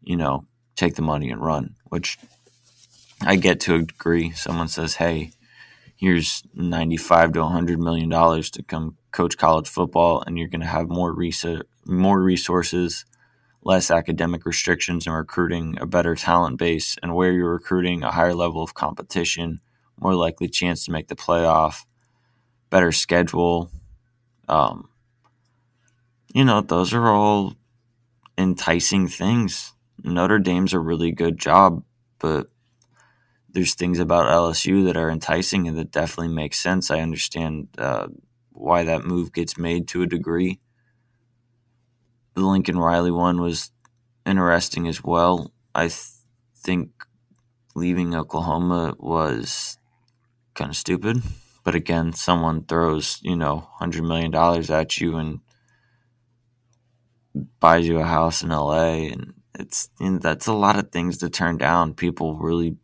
you 0.02 0.18
know 0.18 0.46
take 0.76 0.96
the 0.96 1.02
money 1.02 1.30
and 1.32 1.42
run, 1.42 1.76
which 1.86 2.18
I 3.22 3.36
get 3.38 3.60
to 3.62 3.76
a 3.76 3.84
degree. 3.84 4.32
Someone 4.32 4.68
says, 4.70 4.96
"Hey, 4.96 5.32
here's 5.98 6.44
95 6.56 7.34
to 7.34 7.42
100 7.42 7.80
million 7.80 8.10
dollars 8.10 8.50
to 8.52 8.64
come 8.64 8.98
coach 9.12 9.38
college 9.38 9.68
football 9.68 10.24
and 10.26 10.38
you're 10.38 10.48
going 10.48 10.62
to 10.62 10.68
have 10.68 10.90
more 10.90 11.14
research, 11.14 11.66
more 11.86 12.22
resources, 12.22 13.06
less 13.64 13.92
academic 13.92 14.46
restrictions 14.46 15.08
and 15.08 15.16
recruiting, 15.16 15.78
a 15.82 15.86
better 15.86 16.16
talent 16.16 16.58
base 16.58 16.98
and 17.04 17.16
where 17.16 17.32
you're 17.34 17.52
recruiting 17.52 18.04
a 18.04 18.12
higher 18.12 18.36
level 18.36 18.64
of 18.64 18.74
competition, 18.74 19.60
more 20.02 20.16
likely 20.16 20.48
chance 20.48 20.86
to 20.86 20.92
make 20.92 21.08
the 21.08 21.16
playoff, 21.16 21.86
better 22.70 22.92
schedule. 22.92 23.72
Um, 24.48 24.90
you 26.34 26.46
know, 26.46 26.62
those 26.62 26.94
are 26.94 27.08
all 27.08 27.56
enticing 28.38 29.08
things. 29.08 29.74
Notre 30.04 30.40
Dame's 30.40 30.74
a 30.74 30.80
really 30.80 31.12
good 31.12 31.38
job, 31.38 31.84
but 32.20 32.48
there's 33.52 33.74
things 33.74 34.00
about 34.00 34.28
LSU 34.30 34.86
that 34.86 34.98
are 34.98 35.10
enticing 35.10 35.68
and 35.68 35.78
that 35.78 35.92
definitely 35.92 36.34
make 36.34 36.54
sense. 36.54 36.92
I 36.92 37.00
understand 37.00 37.68
uh, 37.78 38.08
why 38.52 38.84
that 38.84 39.06
move 39.06 39.34
gets 39.34 39.58
made 39.58 39.88
to 39.90 40.04
a 40.04 40.08
degree. 40.08 40.60
The 42.36 42.42
Lincoln 42.42 42.78
Riley 42.78 43.12
one 43.12 43.42
was 43.42 43.72
interesting 44.26 44.88
as 44.88 45.04
well. 45.04 45.52
I 45.74 45.88
th- 45.88 46.02
think 46.58 46.92
leaving 47.76 48.16
Oklahoma 48.16 48.96
was 49.00 49.79
kind 50.60 50.70
of 50.72 50.76
stupid. 50.76 51.22
But 51.64 51.74
again, 51.74 52.12
someone 52.14 52.66
throws, 52.66 53.20
you 53.22 53.36
know, 53.36 53.70
$100 53.80 54.06
million 54.06 54.36
at 54.72 55.00
you 55.00 55.16
and 55.16 55.40
buys 57.60 57.88
you 57.88 58.00
a 58.00 58.04
house 58.04 58.44
in 58.44 58.50
LA 58.50 59.08
and 59.14 59.34
it's 59.58 59.90
you 60.00 60.12
know, 60.12 60.20
that's 60.20 60.48
a 60.48 60.54
lot 60.54 60.78
of 60.78 60.92
things 60.92 61.18
to 61.20 61.30
turn 61.30 61.58
down. 61.58 61.94
People 61.94 62.38
really 62.38 62.76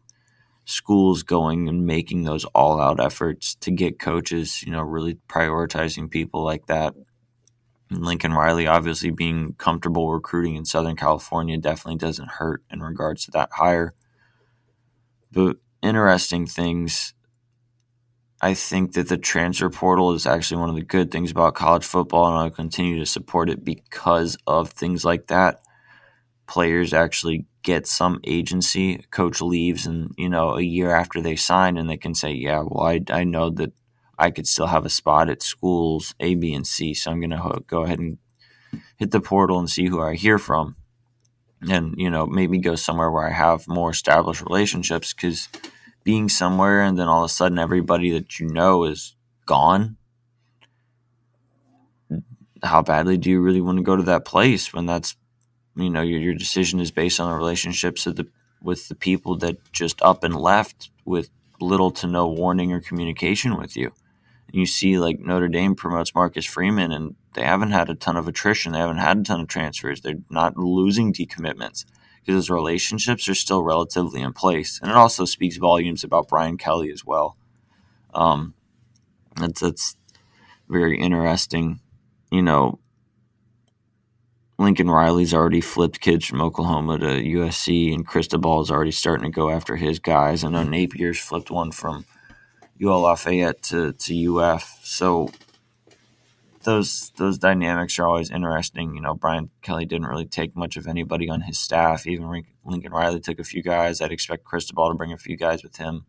schools 0.64 1.24
going 1.24 1.68
and 1.68 1.86
making 1.86 2.24
those 2.24 2.46
all 2.46 2.80
out 2.80 3.00
efforts 3.00 3.56
to 3.56 3.72
get 3.72 4.00
coaches, 4.00 4.64
you 4.64 4.72
know, 4.72 4.82
really 4.82 5.16
prioritizing 5.28 6.10
people 6.10 6.44
like 6.44 6.66
that. 6.68 6.96
Lincoln 7.92 8.34
Riley 8.34 8.68
obviously 8.68 9.12
being 9.12 9.54
comfortable 9.58 10.12
recruiting 10.12 10.56
in 10.56 10.66
Southern 10.66 10.96
California 10.96 11.58
definitely 11.58 11.98
doesn't 11.98 12.32
hurt 12.32 12.64
in 12.72 12.82
regards 12.82 13.26
to 13.26 13.32
that 13.32 13.50
hire. 13.54 13.94
But 15.32 15.58
interesting 15.82 16.48
things 16.48 17.14
I 18.42 18.54
think 18.54 18.94
that 18.94 19.08
the 19.08 19.18
transfer 19.18 19.70
portal 19.70 20.14
is 20.14 20.28
actually 20.28 20.60
one 20.60 20.70
of 20.70 20.76
the 20.76 20.84
good 20.84 21.10
things 21.10 21.32
about 21.32 21.56
college 21.56 21.86
football, 21.86 22.28
and 22.28 22.38
I'll 22.38 22.50
continue 22.50 23.00
to 23.00 23.06
support 23.06 23.50
it 23.50 23.64
because 23.64 24.38
of 24.46 24.70
things 24.70 25.06
like 25.06 25.28
that. 25.28 25.62
Players 26.48 26.94
actually 26.94 27.46
get 27.64 27.88
some 27.88 28.20
agency. 28.26 29.06
Coach 29.10 29.42
leaves, 29.42 29.86
and 29.86 30.14
you 30.18 30.30
know, 30.30 30.58
a 30.58 30.62
year 30.62 30.92
after 30.92 31.22
they 31.22 31.36
sign, 31.36 31.78
and 31.78 31.90
they 31.90 31.98
can 31.98 32.14
say, 32.14 32.34
"Yeah, 32.34 32.64
well, 32.68 32.86
I, 32.86 33.02
I 33.10 33.24
know 33.24 33.50
that 33.52 33.74
I 34.20 34.32
could 34.32 34.48
still 34.48 34.68
have 34.68 34.86
a 34.86 34.90
spot 34.90 35.30
at 35.30 35.42
schools 35.42 36.14
A, 36.20 36.36
B, 36.36 36.54
and 36.54 36.68
C, 36.68 36.94
so 36.94 37.12
I'm 37.12 37.20
going 37.20 37.32
to 37.32 37.62
go 37.66 37.84
ahead 37.84 38.00
and 38.00 38.18
hit 38.98 39.12
the 39.12 39.22
portal 39.22 39.60
and 39.60 39.70
see 39.70 39.88
who 39.88 40.02
I 40.02 40.16
hear 40.16 40.38
from, 40.38 40.76
and 41.70 41.96
you 41.98 42.10
know, 42.10 42.28
maybe 42.28 42.60
go 42.60 42.76
somewhere 42.76 43.12
where 43.12 43.28
I 43.28 43.32
have 43.34 43.68
more 43.68 43.92
established 43.92 44.42
relationships 44.42 45.14
because." 45.14 45.50
Being 46.06 46.30
somewhere 46.30 46.82
and 46.82 46.98
then 46.98 47.10
all 47.10 47.24
of 47.24 47.30
a 47.30 47.34
sudden 47.34 47.60
everybody 47.60 48.12
that 48.12 48.40
you 48.40 48.48
know 48.48 48.86
is 48.86 49.16
gone 49.46 49.98
how 52.64 52.82
badly 52.82 53.18
do 53.18 53.30
you 53.30 53.42
really 53.42 53.62
want 53.62 53.78
to 53.78 53.84
go 53.84 53.96
to 53.96 54.04
that 54.04 54.24
place 54.24 54.74
when 54.74 54.86
that's 54.86 55.16
you 55.76 55.90
know 55.90 56.02
your, 56.02 56.20
your 56.20 56.34
decision 56.34 56.80
is 56.80 56.92
based 56.92 57.20
on 57.20 57.30
the 57.30 57.38
relationships 57.38 58.08
of 58.08 58.16
the 58.16 58.28
with 58.62 58.88
the 58.88 58.96
people 58.96 59.38
that 59.38 59.58
just 59.74 60.02
up 60.02 60.24
and 60.24 60.36
left 60.36 60.90
with 61.04 61.30
little 61.62 61.92
to 61.92 62.08
no 62.08 62.28
warning 62.28 62.72
or 62.72 62.82
communication 62.82 63.58
with 63.58 63.78
you? 63.78 63.92
And 64.48 64.56
you 64.56 64.66
see 64.66 64.98
like 64.98 65.20
Notre 65.20 65.48
Dame 65.48 65.76
promotes 65.76 66.16
Marcus 66.16 66.46
Freeman 66.46 66.92
and 66.92 67.16
they 67.36 67.44
haven't 67.44 67.72
had 67.72 67.90
a 67.90 67.96
ton 67.96 68.18
of 68.18 68.28
attrition 68.28 68.72
they 68.72 68.80
haven't 68.80 68.98
had 68.98 69.18
a 69.18 69.24
ton 69.24 69.42
of 69.42 69.48
transfers 69.48 70.02
they're 70.02 70.22
not 70.30 70.58
losing 70.58 71.14
decommitments 71.14 71.86
because 72.26 72.46
his 72.46 72.50
relationships 72.50 73.30
are 73.30 73.36
still 73.36 73.64
relatively 73.64 74.22
in 74.22 74.34
place. 74.34 74.80
And 74.82 74.90
it 74.90 74.98
also 74.98 75.26
speaks 75.26 75.58
volumes 75.58 76.04
about 76.04 76.28
Brian 76.28 76.58
Kelly 76.58 76.92
as 76.92 77.06
well. 77.06 77.38
Um, 78.14 78.56
that's, 79.36 79.96
very 80.68 81.00
interesting. 81.00 81.80
You 82.32 82.42
know, 82.42 82.80
Lincoln 84.58 84.90
Riley's 84.90 85.34
already 85.34 85.62
flipped 85.62 86.00
kids 86.00 86.26
from 86.26 86.42
Oklahoma 86.42 86.98
to 86.98 87.06
USC, 87.06 87.94
and 87.94 88.08
Cristobal 88.08 88.62
is 88.62 88.72
already 88.72 88.90
starting 88.90 89.32
to 89.32 89.36
go 89.36 89.52
after 89.52 89.76
his 89.76 90.00
guys. 90.00 90.44
I 90.44 90.50
know 90.50 90.64
Napier's 90.64 91.20
flipped 91.20 91.52
one 91.52 91.72
from 91.72 92.06
UL 92.84 93.02
Lafayette 93.02 93.62
to, 93.64 93.94
to 93.94 94.40
UF. 94.40 94.80
So 94.84 95.30
those 96.66 97.12
those 97.18 97.38
dynamics 97.38 97.98
are 97.98 98.08
always 98.08 98.30
interesting. 98.30 98.96
You 98.96 99.02
know, 99.02 99.14
Brian 99.14 99.50
Kelly 99.62 99.86
didn't 99.86 100.08
really 100.08 100.26
take 100.26 100.56
much 100.56 100.76
of 100.76 100.88
anybody 100.88 101.30
on 101.30 101.42
his 101.42 101.58
staff. 101.58 102.06
Even 102.06 102.44
Lincoln 102.66 102.92
Riley 102.92 103.22
took 103.22 103.40
a 103.40 103.44
few 103.44 103.64
guys. 103.64 104.02
I'd 104.02 104.12
expect 104.12 104.44
Cristobal 104.44 104.90
to 104.90 104.96
bring 104.96 105.14
a 105.14 105.18
few 105.18 105.38
guys 105.38 105.64
with 105.64 105.78
him, 105.78 106.06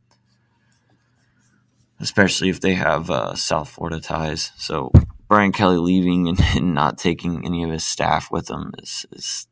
especially 2.01 2.49
if 2.49 2.61
they 2.61 2.75
have 2.75 3.11
uh, 3.11 3.35
South 3.35 3.69
Florida 3.69 4.01
ties. 4.01 4.51
So 4.57 4.91
Brian 5.29 5.53
Kelly 5.53 5.79
leaving 5.79 6.29
and, 6.29 6.41
and, 6.57 6.75
not 6.75 6.99
taking 6.99 7.45
any 7.45 7.63
of 7.63 7.71
his 7.71 7.85
staff 7.85 8.31
with 8.31 8.51
him 8.51 8.73
is, 8.83 9.07
is 9.13 9.47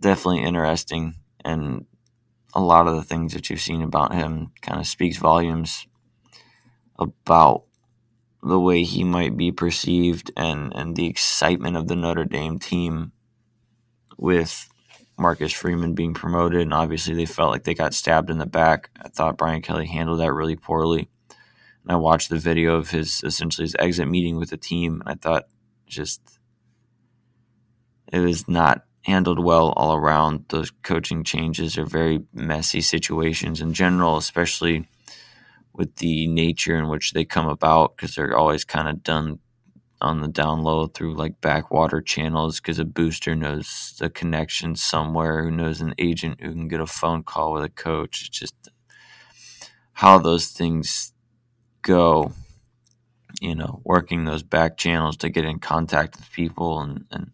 definitely 0.00 0.42
interesting. 0.42 1.14
And 1.44 1.86
a 2.54 2.60
lot 2.60 2.88
of 2.88 2.96
the 2.96 3.04
things 3.04 3.32
that 3.34 3.48
you've 3.48 3.60
seen 3.60 3.82
about 3.82 4.14
him 4.14 4.52
kind 4.60 4.80
of 4.80 4.86
speaks 4.86 5.16
volumes 5.16 5.86
about 6.98 7.64
the 8.42 8.60
way 8.60 8.82
he 8.82 9.04
might 9.04 9.36
be 9.36 9.50
perceived 9.50 10.30
and, 10.36 10.72
and 10.74 10.94
the 10.94 11.06
excitement 11.06 11.76
of 11.76 11.88
the 11.88 11.96
Notre 11.96 12.24
Dame 12.24 12.58
team 12.58 13.12
with 14.16 14.68
Marcus 15.18 15.52
Freeman 15.52 15.94
being 15.94 16.14
promoted. 16.14 16.60
And 16.60 16.72
obviously, 16.72 17.14
they 17.14 17.26
felt 17.26 17.50
like 17.50 17.64
they 17.64 17.74
got 17.74 17.94
stabbed 17.94 18.30
in 18.30 18.38
the 18.38 18.46
back. 18.46 18.90
I 19.02 19.08
thought 19.08 19.38
Brian 19.38 19.62
Kelly 19.62 19.86
handled 19.86 20.20
that 20.20 20.32
really 20.32 20.56
poorly. 20.56 21.08
And 21.82 21.92
I 21.92 21.96
watched 21.96 22.30
the 22.30 22.38
video 22.38 22.76
of 22.76 22.90
his 22.90 23.22
essentially 23.24 23.64
his 23.64 23.76
exit 23.78 24.08
meeting 24.08 24.36
with 24.36 24.50
the 24.50 24.56
team, 24.56 25.00
and 25.00 25.08
I 25.08 25.14
thought 25.14 25.44
just 25.86 26.20
it 28.12 28.20
was 28.20 28.46
not 28.46 28.84
handled 29.02 29.42
well 29.42 29.72
all 29.72 29.94
around. 29.94 30.44
Those 30.48 30.70
coaching 30.82 31.24
changes 31.24 31.78
are 31.78 31.86
very 31.86 32.20
messy 32.32 32.80
situations 32.80 33.60
in 33.60 33.72
general, 33.72 34.16
especially 34.16 34.88
with 35.78 35.96
the 35.96 36.26
nature 36.26 36.76
in 36.76 36.88
which 36.88 37.12
they 37.12 37.24
come 37.24 37.48
about 37.48 37.96
because 37.96 38.14
they're 38.16 38.36
always 38.36 38.64
kind 38.64 38.88
of 38.88 39.02
done 39.02 39.38
on 40.00 40.20
the 40.20 40.28
down 40.28 40.62
low 40.62 40.86
through 40.86 41.14
like 41.14 41.40
backwater 41.40 42.00
channels 42.02 42.60
because 42.60 42.78
a 42.78 42.84
booster 42.84 43.34
knows 43.34 43.94
the 43.98 44.10
connection 44.10 44.76
somewhere 44.76 45.42
who 45.42 45.50
knows 45.50 45.80
an 45.80 45.94
agent 45.98 46.40
who 46.40 46.52
can 46.52 46.68
get 46.68 46.80
a 46.80 46.86
phone 46.86 47.22
call 47.22 47.52
with 47.52 47.64
a 47.64 47.68
coach. 47.68 48.22
It's 48.26 48.38
just 48.38 48.54
how 49.94 50.18
those 50.18 50.48
things 50.48 51.12
go 51.82 52.32
you 53.40 53.54
know 53.54 53.80
working 53.84 54.24
those 54.24 54.42
back 54.42 54.76
channels 54.76 55.16
to 55.16 55.28
get 55.28 55.44
in 55.44 55.58
contact 55.58 56.16
with 56.16 56.30
people 56.32 56.80
and, 56.80 57.04
and 57.10 57.30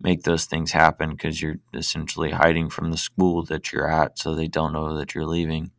make 0.00 0.22
those 0.24 0.44
things 0.44 0.72
happen 0.72 1.10
because 1.10 1.40
you're 1.40 1.58
essentially 1.72 2.30
hiding 2.30 2.68
from 2.68 2.90
the 2.90 2.96
school 2.96 3.42
that 3.44 3.72
you're 3.72 3.90
at 3.90 4.18
so 4.18 4.34
they 4.34 4.48
don't 4.48 4.72
know 4.72 4.96
that 4.96 5.14
you're 5.14 5.26
leaving 5.26 5.70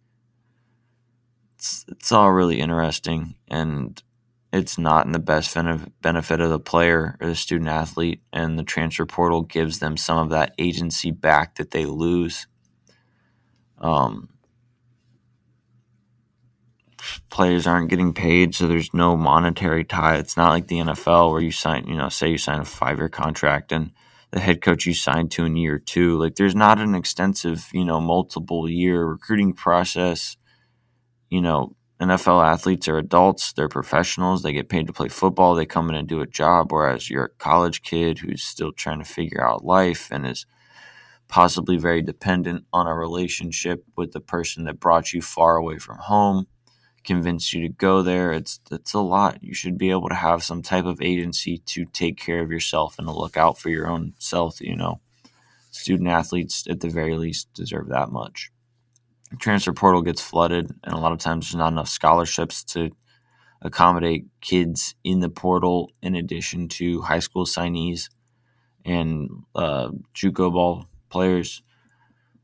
it's 1.57 1.85
it's 1.89 2.11
all 2.11 2.31
really 2.31 2.59
interesting 2.59 3.35
and 3.47 4.01
it's 4.53 4.77
not 4.77 5.05
in 5.05 5.11
the 5.11 5.19
best 5.19 5.55
benefit 6.01 6.39
of 6.39 6.49
the 6.49 6.59
player 6.59 7.17
or 7.19 7.27
the 7.27 7.35
student 7.35 7.69
athlete 7.69 8.21
and 8.31 8.57
the 8.57 8.63
transfer 8.63 9.05
portal 9.05 9.41
gives 9.41 9.79
them 9.79 9.97
some 9.97 10.17
of 10.19 10.29
that 10.29 10.53
agency 10.57 11.11
back 11.11 11.55
that 11.55 11.71
they 11.71 11.85
lose. 11.85 12.47
Um, 13.79 14.29
players 17.29 17.67
aren't 17.67 17.89
getting 17.89 18.13
paid 18.13 18.55
so 18.55 18.67
there's 18.67 18.93
no 18.93 19.17
monetary 19.17 19.83
tie. 19.83 20.17
It's 20.17 20.37
not 20.37 20.49
like 20.49 20.67
the 20.67 20.77
NFL 20.77 21.31
where 21.31 21.41
you 21.41 21.51
sign 21.51 21.87
you 21.87 21.97
know 21.97 22.09
say 22.09 22.29
you 22.29 22.37
sign 22.37 22.59
a 22.59 22.65
5 22.65 22.97
year 22.99 23.09
contract 23.09 23.71
and 23.71 23.91
the 24.31 24.39
head 24.39 24.61
coach 24.61 24.85
you 24.85 24.93
signed 24.93 25.31
to 25.31 25.45
in 25.45 25.55
year 25.55 25.79
2 25.79 26.17
like 26.17 26.35
there's 26.35 26.55
not 26.55 26.79
an 26.79 26.95
extensive 26.95 27.67
you 27.73 27.83
know 27.83 27.99
multiple 27.99 28.69
year 28.69 29.05
recruiting 29.05 29.53
process 29.53 30.37
you 31.29 31.41
know, 31.41 31.75
NFL 31.99 32.45
athletes 32.45 32.87
are 32.87 32.97
adults, 32.97 33.53
they're 33.53 33.67
professionals, 33.67 34.43
they 34.43 34.53
get 34.53 34.69
paid 34.69 34.87
to 34.87 34.93
play 34.93 35.09
football, 35.09 35.55
they 35.55 35.65
come 35.65 35.89
in 35.89 35.95
and 35.95 36.07
do 36.07 36.21
a 36.21 36.27
job. 36.27 36.71
Whereas 36.71 37.09
you're 37.09 37.25
a 37.25 37.29
college 37.29 37.81
kid 37.81 38.19
who's 38.19 38.43
still 38.43 38.71
trying 38.71 38.99
to 38.99 39.05
figure 39.05 39.43
out 39.43 39.65
life 39.65 40.09
and 40.11 40.27
is 40.27 40.45
possibly 41.27 41.77
very 41.77 42.03
dependent 42.03 42.65
on 42.71 42.87
a 42.87 42.93
relationship 42.93 43.83
with 43.95 44.11
the 44.11 44.19
person 44.21 44.65
that 44.65 44.79
brought 44.79 45.11
you 45.11 45.21
far 45.21 45.57
away 45.57 45.79
from 45.79 45.97
home, 45.97 46.45
convinced 47.03 47.51
you 47.51 47.67
to 47.67 47.73
go 47.73 48.03
there. 48.03 48.31
It's 48.31 48.59
it's 48.71 48.93
a 48.93 48.99
lot. 48.99 49.43
You 49.43 49.55
should 49.55 49.77
be 49.77 49.89
able 49.89 50.09
to 50.09 50.15
have 50.15 50.43
some 50.43 50.61
type 50.61 50.85
of 50.85 51.01
agency 51.01 51.57
to 51.65 51.85
take 51.85 52.17
care 52.17 52.41
of 52.41 52.51
yourself 52.51 52.99
and 52.99 53.07
to 53.07 53.13
look 53.13 53.37
out 53.37 53.57
for 53.57 53.69
your 53.69 53.87
own 53.87 54.13
self, 54.19 54.61
you 54.61 54.75
know. 54.75 55.01
Student 55.71 56.09
athletes 56.09 56.65
at 56.69 56.79
the 56.79 56.89
very 56.89 57.15
least 57.15 57.51
deserve 57.53 57.87
that 57.89 58.11
much 58.11 58.51
transfer 59.39 59.73
portal 59.73 60.01
gets 60.01 60.21
flooded, 60.21 60.71
and 60.83 60.93
a 60.93 60.97
lot 60.97 61.11
of 61.11 61.19
times 61.19 61.47
there's 61.47 61.59
not 61.59 61.71
enough 61.71 61.89
scholarships 61.89 62.63
to 62.65 62.91
accommodate 63.61 64.27
kids 64.41 64.95
in 65.03 65.19
the 65.19 65.29
portal 65.29 65.91
in 66.01 66.15
addition 66.15 66.67
to 66.67 67.01
high 67.01 67.19
school 67.19 67.45
signees 67.45 68.09
and 68.85 69.29
uh, 69.55 69.89
JUCO 70.15 70.51
ball 70.53 70.85
players. 71.09 71.61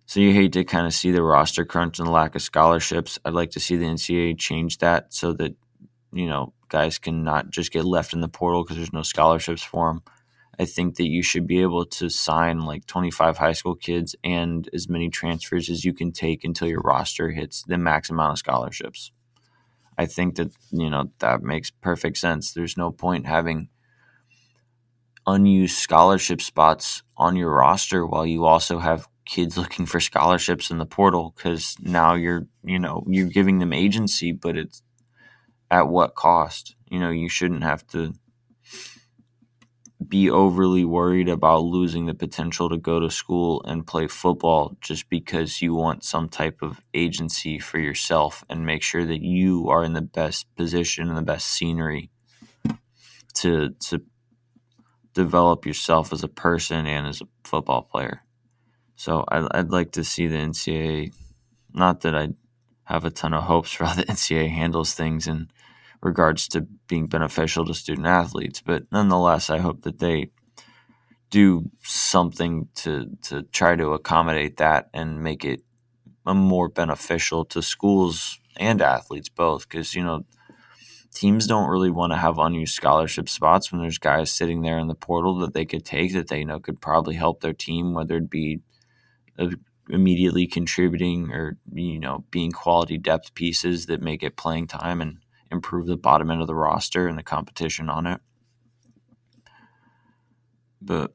So 0.06 0.20
you 0.20 0.34
hate 0.34 0.54
to 0.54 0.64
kind 0.64 0.86
of 0.86 0.94
see 0.94 1.12
the 1.12 1.24
roster 1.24 1.66
crunch 1.66 2.00
and 2.00 2.08
the 2.08 2.12
lack 2.12 2.36
of 2.36 2.42
scholarships. 2.42 3.18
I'd 3.24 3.34
like 3.34 3.52
to 3.52 3.60
see 3.60 3.78
the 3.78 3.86
NCAA 3.86 4.38
change 4.38 4.80
that 4.80 5.14
so 5.14 5.34
that 5.34 5.56
you 6.12 6.28
know 6.28 6.54
guys 6.70 7.00
can 7.00 7.24
not 7.24 7.50
just 7.50 7.72
get 7.72 7.86
left 7.86 8.14
in 8.14 8.22
the 8.22 8.28
portal 8.28 8.64
because 8.64 8.78
there's 8.78 8.94
no 8.94 9.04
scholarships 9.04 9.64
for 9.64 9.88
them. 9.88 10.04
I 10.60 10.66
think 10.66 10.98
that 10.98 11.08
you 11.08 11.24
should 11.24 11.48
be 11.48 11.62
able 11.62 11.86
to 11.86 12.10
sign 12.10 12.60
like 12.60 12.86
25 12.86 13.38
high 13.38 13.54
school 13.54 13.76
kids 13.76 14.16
and 14.24 14.70
as 14.74 14.88
many 14.88 15.10
transfers 15.10 15.70
as 15.70 15.84
you 15.84 15.94
can 15.94 16.12
take 16.12 16.44
until 16.44 16.68
your 16.68 16.82
roster 16.82 17.32
hits 17.32 17.64
the 17.64 17.78
max 17.78 18.10
amount 18.10 18.34
of 18.34 18.38
scholarships. 18.38 19.12
I 19.98 20.06
think 20.06 20.36
that, 20.36 20.52
you 20.72 20.90
know, 20.90 21.12
that 21.20 21.42
makes 21.42 21.72
perfect 21.72 22.18
sense. 22.18 22.54
There's 22.54 22.78
no 22.78 22.92
point 22.92 23.26
having 23.26 23.70
unused 25.26 25.78
scholarship 25.78 26.42
spots 26.42 27.02
on 27.18 27.36
your 27.36 27.52
roster 27.52 28.06
while 28.06 28.26
you 28.26 28.46
also 28.46 28.80
have 28.80 29.08
kids 29.26 29.58
looking 29.58 29.86
for 29.86 30.00
scholarships 30.00 30.70
in 30.70 30.78
the 30.78 30.86
portal 30.86 31.34
because 31.36 31.76
now 31.82 32.14
you're, 32.14 32.46
you 32.64 32.78
know, 32.78 33.04
you're 33.08 33.28
giving 33.28 33.58
them 33.58 33.74
agency, 33.74 34.32
but 34.32 34.56
it's 34.56 34.84
at 35.72 35.88
what 35.88 36.14
cost? 36.14 36.76
You 36.90 37.00
know, 37.00 37.10
you 37.10 37.30
shouldn't 37.30 37.64
have 37.64 37.86
to 37.88 38.14
be 40.10 40.30
overly 40.30 40.86
worried 40.86 41.30
about 41.30 41.60
losing 41.60 42.06
the 42.06 42.14
potential 42.14 42.70
to 42.70 42.78
go 42.78 43.00
to 43.00 43.10
school 43.10 43.62
and 43.66 43.88
play 43.88 44.08
football 44.08 44.78
just 44.82 45.10
because 45.10 45.62
you 45.62 45.74
want 45.74 46.04
some 46.04 46.30
type 46.30 46.62
of 46.62 46.82
agency 46.94 47.60
for 47.60 47.80
yourself 47.80 48.44
and 48.50 48.66
make 48.66 48.84
sure 48.84 49.06
that 49.06 49.22
you 49.22 49.70
are 49.70 49.84
in 49.84 49.94
the 49.94 50.02
best 50.02 50.48
position 50.56 51.10
and 51.10 51.18
the 51.18 51.22
best 51.22 51.48
scenery 51.48 52.10
to 53.34 53.70
to 53.80 54.02
develop 55.14 55.66
yourself 55.66 56.12
as 56.12 56.24
a 56.24 56.28
person 56.28 56.88
and 56.88 57.08
as 57.08 57.22
a 57.22 57.28
football 57.44 57.84
player. 57.84 58.22
So 58.96 59.24
I, 59.28 59.48
I'd 59.52 59.72
like 59.72 59.92
to 59.94 60.04
see 60.04 60.28
the 60.28 60.38
NCAA. 60.38 61.14
Not 61.74 62.02
that 62.02 62.16
I 62.16 62.30
have 62.86 63.06
a 63.06 63.12
ton 63.12 63.34
of 63.34 63.44
hopes 63.44 63.72
for 63.72 63.86
how 63.86 63.96
the 63.96 64.06
NCAA 64.06 64.50
handles 64.50 64.94
things 64.94 65.28
in 65.28 65.50
regards 66.04 66.48
to 66.50 66.68
being 66.88 67.08
beneficial 67.08 67.66
to 67.66 67.74
student 67.74 68.08
athletes, 68.08 68.62
but 68.62 68.84
nonetheless, 68.92 69.50
I 69.50 69.60
hope 69.60 69.84
that 69.84 70.00
they 70.00 70.32
do 71.30 71.72
something 71.82 72.68
to 72.76 73.10
to 73.24 73.44
try 73.44 73.76
to 73.76 73.94
accommodate 73.94 74.58
that 74.58 74.90
and 74.94 75.24
make 75.24 75.44
it 75.44 75.62
more 76.26 76.70
beneficial 76.70 77.44
to 77.46 77.62
schools 77.62 78.40
and 78.58 78.82
athletes 78.82 79.30
both. 79.30 79.68
Because 79.68 79.96
you 79.96 80.04
know 80.04 80.26
teams 81.14 81.48
don't 81.48 81.70
really 81.70 81.92
want 81.92 82.12
to 82.12 82.18
have 82.18 82.38
unused 82.38 82.74
scholarship 82.76 83.30
spots 83.30 83.72
when 83.72 83.82
there's 83.82 83.98
guys 83.98 84.32
sitting 84.32 84.62
there 84.62 84.80
in 84.80 84.88
the 84.88 84.96
portal 84.96 85.40
that 85.40 85.54
they 85.54 85.66
could 85.66 85.86
take 85.86 86.14
that 86.14 86.28
they 86.28 86.44
know 86.44 86.60
could 86.60 86.82
probably 86.82 87.16
help 87.16 87.42
their 87.42 87.54
team, 87.54 87.94
whether 87.94 88.18
it 88.18 88.30
be 88.30 88.60
immediately 89.90 90.48
contributing 90.48 91.32
or 91.32 91.58
you 91.74 92.00
know 92.00 92.24
being 92.32 92.52
quality 92.52 92.98
depth 92.98 93.34
pieces 93.34 93.88
that 93.88 94.02
make 94.02 94.24
it 94.24 94.38
playing 94.38 94.68
time 94.68 95.02
and 95.02 95.18
improve 95.54 95.88
the 95.88 95.96
bottom 95.96 96.30
end 96.30 96.42
of 96.42 96.48
the 96.48 96.56
roster 96.56 97.08
and 97.08 97.18
the 97.18 97.24
competition 97.24 97.90
on 97.90 98.06
it. 98.06 98.20
But 100.82 101.14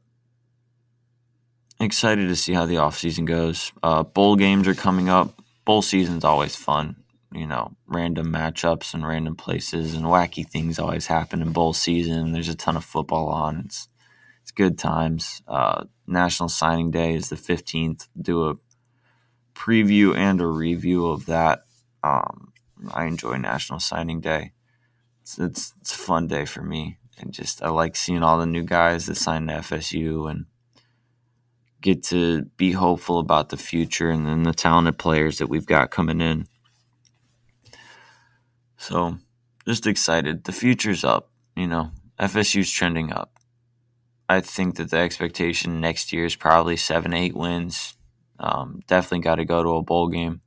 excited 1.79 2.29
to 2.29 2.37
see 2.37 2.55
how 2.55 2.65
the 2.65 2.77
offseason 2.77 3.27
goes. 3.27 3.73
Uh, 3.83 4.03
bowl 4.03 4.37
games 4.37 4.67
are 4.67 4.75
coming 4.75 5.11
up. 5.11 5.43
Bowl 5.67 5.83
season's 5.83 6.25
always 6.25 6.57
fun 6.57 6.97
you 7.33 7.47
know, 7.47 7.73
random 7.87 8.33
matchups 8.33 8.95
and 8.95 9.07
random 9.07 9.37
places 9.37 9.95
and 9.95 10.07
wacky 10.07 10.47
things 10.47 10.79
always 10.79 11.07
happen 11.07 11.43
in 11.43 11.53
bowl 11.53 11.73
season. 11.73 12.33
There's 12.33 12.49
a 12.49 12.55
ton 12.55 12.77
of 12.77 12.85
football 12.85 13.29
on. 13.29 13.63
It's 13.67 13.89
it's 14.43 14.51
good 14.51 14.79
times. 14.79 15.43
Uh, 15.47 15.85
National 16.07 16.49
Signing 16.49 16.91
Day 16.91 17.15
is 17.15 17.29
the 17.29 17.37
15th. 17.37 18.09
Do 18.19 18.49
a 18.49 18.55
preview 19.55 20.17
and 20.17 20.41
a 20.41 20.47
review 20.47 21.07
of 21.07 21.27
that. 21.27 21.65
Um, 22.03 22.48
I 22.93 23.07
enjoy 23.07 23.37
National 23.37 23.81
Signing 23.81 24.21
Day. 24.21 24.53
It's, 25.23 25.39
it's, 25.39 25.75
it's 25.81 25.95
a 25.95 25.99
fun 25.99 26.27
day 26.27 26.45
for 26.45 26.63
me, 26.63 26.99
and 27.19 27.33
just 27.33 27.63
I 27.63 27.71
like 27.71 27.97
seeing 27.97 28.23
all 28.23 28.39
the 28.39 28.47
new 28.47 28.63
guys 28.63 29.07
that 29.07 29.17
sign 29.17 29.47
to 29.47 29.55
FSU 29.55 30.31
and 30.31 30.47
get 31.81 32.03
to 32.05 32.45
be 32.57 32.73
hopeful 32.73 33.19
about 33.19 33.51
the 33.51 33.57
future 33.57 34.11
and 34.11 34.27
then 34.27 34.43
the 34.43 34.53
talented 34.53 34.99
players 34.99 35.39
that 35.39 35.49
we've 35.49 35.67
got 35.67 35.91
coming 35.91 36.21
in. 36.21 36.47
So 38.77 39.19
just 39.67 39.87
excited. 39.87 40.45
The 40.45 40.53
future's 40.53 41.05
up, 41.05 41.31
you 41.57 41.67
know. 41.67 41.91
FSU's 42.19 42.71
trending 42.71 43.13
up. 43.13 43.39
I 44.29 44.41
think 44.41 44.77
that 44.77 44.91
the 44.91 44.99
expectation 44.99 45.81
next 45.81 46.13
year 46.13 46.25
is 46.25 46.37
probably 46.37 46.77
seven, 46.77 47.15
eight 47.15 47.35
wins. 47.35 47.95
Um, 48.41 48.81
definitely 48.87 49.21
got 49.21 49.37
to 49.37 49.45
go 49.45 49.63
to 49.63 49.77
a 49.77 49.83
bowl 49.83 50.09
game. 50.09 50.41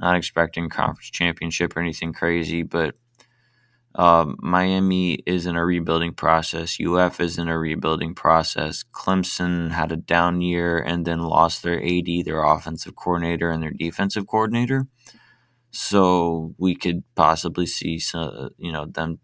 Not 0.00 0.16
expecting 0.16 0.68
conference 0.68 1.10
championship 1.10 1.76
or 1.76 1.80
anything 1.80 2.12
crazy, 2.12 2.62
but 2.62 2.94
um, 3.96 4.36
Miami 4.40 5.14
is 5.24 5.46
in 5.46 5.56
a 5.56 5.64
rebuilding 5.64 6.14
process. 6.14 6.78
UF 6.80 7.20
is 7.20 7.38
in 7.38 7.48
a 7.48 7.58
rebuilding 7.58 8.14
process. 8.14 8.84
Clemson 8.92 9.70
had 9.70 9.92
a 9.92 9.96
down 9.96 10.40
year 10.40 10.78
and 10.78 11.04
then 11.04 11.20
lost 11.20 11.62
their 11.62 11.80
AD, 11.80 12.24
their 12.24 12.42
offensive 12.42 12.96
coordinator, 12.96 13.50
and 13.50 13.62
their 13.62 13.70
defensive 13.70 14.26
coordinator. 14.26 14.88
So 15.70 16.54
we 16.58 16.74
could 16.74 17.04
possibly 17.14 17.66
see 17.66 17.98
some, 17.98 18.50
you 18.58 18.72
know, 18.72 18.86
them 18.86 19.20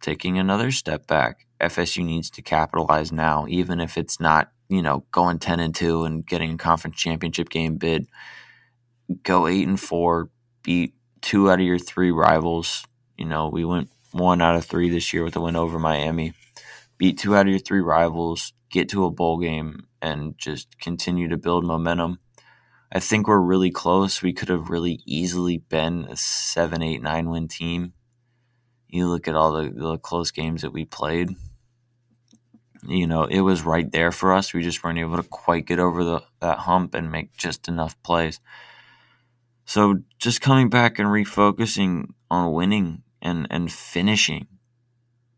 taking 0.00 0.38
another 0.38 0.70
step 0.70 1.06
back. 1.06 1.46
FSU 1.60 2.04
needs 2.04 2.30
to 2.30 2.42
capitalize 2.42 3.12
now, 3.12 3.44
even 3.48 3.80
if 3.80 3.98
it's 3.98 4.18
not, 4.18 4.50
you 4.70 4.80
know, 4.80 5.04
going 5.10 5.38
ten 5.38 5.60
and 5.60 5.74
two 5.74 6.04
and 6.04 6.26
getting 6.26 6.54
a 6.54 6.56
conference 6.56 6.96
championship 6.96 7.50
game 7.50 7.76
bid. 7.76 8.06
Go 9.22 9.46
eight 9.46 9.68
and 9.68 9.80
four, 9.80 10.30
beat 10.62 10.94
two 11.20 11.50
out 11.50 11.60
of 11.60 11.66
your 11.66 11.78
three 11.78 12.10
rivals. 12.10 12.84
You 13.16 13.26
know, 13.26 13.48
we 13.48 13.64
went 13.64 13.90
one 14.12 14.42
out 14.42 14.56
of 14.56 14.64
three 14.64 14.90
this 14.90 15.12
year 15.12 15.24
with 15.24 15.36
a 15.36 15.40
win 15.40 15.56
over 15.56 15.78
Miami. 15.78 16.34
Beat 16.98 17.18
two 17.18 17.36
out 17.36 17.42
of 17.46 17.48
your 17.48 17.58
three 17.58 17.80
rivals, 17.80 18.52
get 18.70 18.88
to 18.90 19.04
a 19.04 19.10
bowl 19.10 19.38
game, 19.38 19.86
and 20.02 20.36
just 20.38 20.78
continue 20.80 21.28
to 21.28 21.36
build 21.36 21.64
momentum 21.64 22.18
I 22.92 23.00
think 23.00 23.28
we're 23.28 23.38
really 23.38 23.70
close. 23.70 24.22
We 24.22 24.32
could 24.32 24.48
have 24.48 24.70
really 24.70 25.00
easily 25.04 25.58
been 25.58 26.06
a 26.10 26.16
seven, 26.16 26.82
eight, 26.82 27.02
nine 27.02 27.28
win 27.30 27.46
team. 27.46 27.92
You 28.88 29.08
look 29.08 29.28
at 29.28 29.36
all 29.36 29.52
the, 29.52 29.70
the 29.70 29.98
close 29.98 30.30
games 30.30 30.62
that 30.62 30.72
we 30.72 30.86
played. 30.86 31.30
You 32.86 33.06
know, 33.06 33.24
it 33.24 33.40
was 33.40 33.62
right 33.62 33.90
there 33.92 34.12
for 34.12 34.32
us. 34.32 34.54
We 34.54 34.62
just 34.62 34.82
weren't 34.82 34.98
able 34.98 35.18
to 35.18 35.22
quite 35.22 35.66
get 35.66 35.78
over 35.78 36.02
the 36.02 36.22
that 36.40 36.58
hump 36.60 36.94
and 36.94 37.12
make 37.12 37.36
just 37.36 37.68
enough 37.68 38.00
plays. 38.02 38.40
So 39.70 40.00
just 40.18 40.40
coming 40.40 40.68
back 40.68 40.98
and 40.98 41.08
refocusing 41.08 42.06
on 42.28 42.52
winning 42.52 43.04
and, 43.22 43.46
and 43.50 43.70
finishing, 43.70 44.48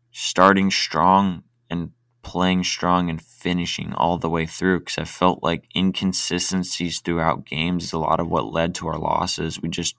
starting 0.09 0.71
strong 0.71 1.43
and 1.69 1.91
playing 2.23 2.63
strong 2.63 3.11
and 3.11 3.21
finishing 3.21 3.93
all 3.93 4.17
the 4.17 4.31
way 4.31 4.47
through 4.47 4.79
because 4.79 4.97
I 4.97 5.03
felt 5.03 5.43
like 5.43 5.69
inconsistencies 5.75 6.99
throughout 6.99 7.45
games 7.45 7.83
is 7.83 7.93
a 7.93 7.99
lot 7.99 8.19
of 8.19 8.27
what 8.27 8.51
led 8.51 8.73
to 8.75 8.87
our 8.87 8.97
losses. 8.97 9.61
We 9.61 9.69
just 9.69 9.95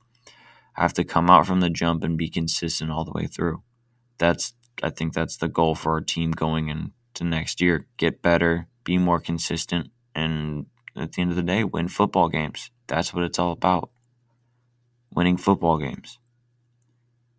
have 0.73 0.95
to 0.95 1.05
come 1.05 1.31
out 1.31 1.47
from 1.47 1.61
the 1.61 1.71
jump 1.71 2.03
and 2.03 2.19
be 2.19 2.29
consistent 2.29 2.91
all 2.91 3.05
the 3.05 3.13
way 3.15 3.29
through. 3.29 3.63
That's 4.19 4.53
I 4.83 4.91
think 4.91 5.15
that's 5.15 5.37
the 5.37 5.47
goal 5.47 5.77
for 5.77 5.93
our 5.93 6.01
team 6.01 6.33
going 6.33 6.67
into 6.71 7.23
next 7.23 7.61
year. 7.61 7.87
Get 7.99 8.21
better, 8.21 8.67
be 8.83 8.99
more 8.99 9.21
consistent, 9.21 9.93
and 10.13 10.67
at 10.97 11.13
the 11.13 11.23
end 11.23 11.31
of 11.31 11.37
the 11.37 11.43
day, 11.45 11.63
win 11.63 11.87
football 11.87 12.29
games. 12.29 12.73
That's 12.89 13.15
what 13.15 13.23
it's 13.23 13.39
all 13.39 13.53
about. 13.53 13.91
Winning 15.15 15.37
football 15.37 15.79
games. 15.79 16.19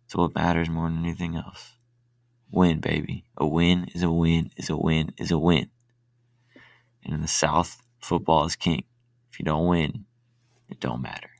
It's 0.06 0.14
what 0.14 0.34
matters 0.34 0.70
more 0.70 0.88
than 0.88 1.04
anything 1.04 1.36
else. 1.36 1.72
Win, 2.50 2.80
baby. 2.80 3.24
A 3.36 3.46
win 3.46 3.88
is 3.94 4.02
a 4.02 4.10
win 4.10 4.50
is 4.56 4.70
a 4.70 4.76
win 4.76 5.12
is 5.18 5.30
a 5.30 5.38
win. 5.38 5.68
And 7.04 7.14
in 7.14 7.22
the 7.22 7.28
South, 7.28 7.82
football 8.00 8.44
is 8.46 8.56
king. 8.56 8.84
If 9.30 9.38
you 9.38 9.44
don't 9.44 9.66
win, 9.66 10.06
it 10.68 10.80
don't 10.80 11.02
matter. 11.02 11.30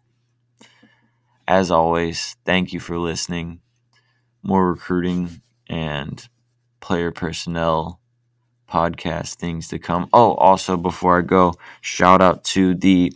As 1.49 1.70
always, 1.70 2.37
thank 2.44 2.72
you 2.72 2.81
for 2.81 2.99
listening. 2.99 3.61
More 4.42 4.70
recruiting 4.70 5.40
and 5.68 6.29
player 6.81 7.11
personnel 7.11 8.01
podcast 8.68 9.37
things 9.37 9.68
to 9.68 9.79
come. 9.79 10.09
Oh, 10.12 10.35
also 10.35 10.77
before 10.77 11.18
I 11.18 11.22
go, 11.22 11.55
shout 11.81 12.20
out 12.20 12.44
to 12.44 12.75
the 12.75 13.12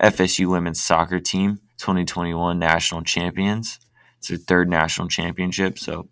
FSU 0.00 0.48
women's 0.48 0.82
soccer 0.82 1.20
team, 1.20 1.60
2021 1.80 2.58
national 2.58 3.02
champions. 3.02 3.80
It's 4.18 4.28
their 4.28 4.36
third 4.36 4.68
national 4.68 5.08
championship, 5.08 5.78
so 5.78 6.08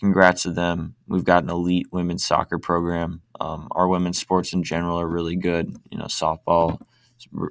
congrats 0.00 0.42
to 0.44 0.50
them. 0.50 0.94
We've 1.06 1.24
got 1.24 1.44
an 1.44 1.50
elite 1.50 1.88
women's 1.92 2.26
soccer 2.26 2.58
program. 2.58 3.22
Um, 3.38 3.68
our 3.72 3.86
women's 3.88 4.18
sports 4.18 4.52
in 4.52 4.62
general 4.62 4.98
are 4.98 5.06
really 5.06 5.36
good. 5.36 5.76
You 5.90 5.98
know, 5.98 6.06
softball 6.06 6.80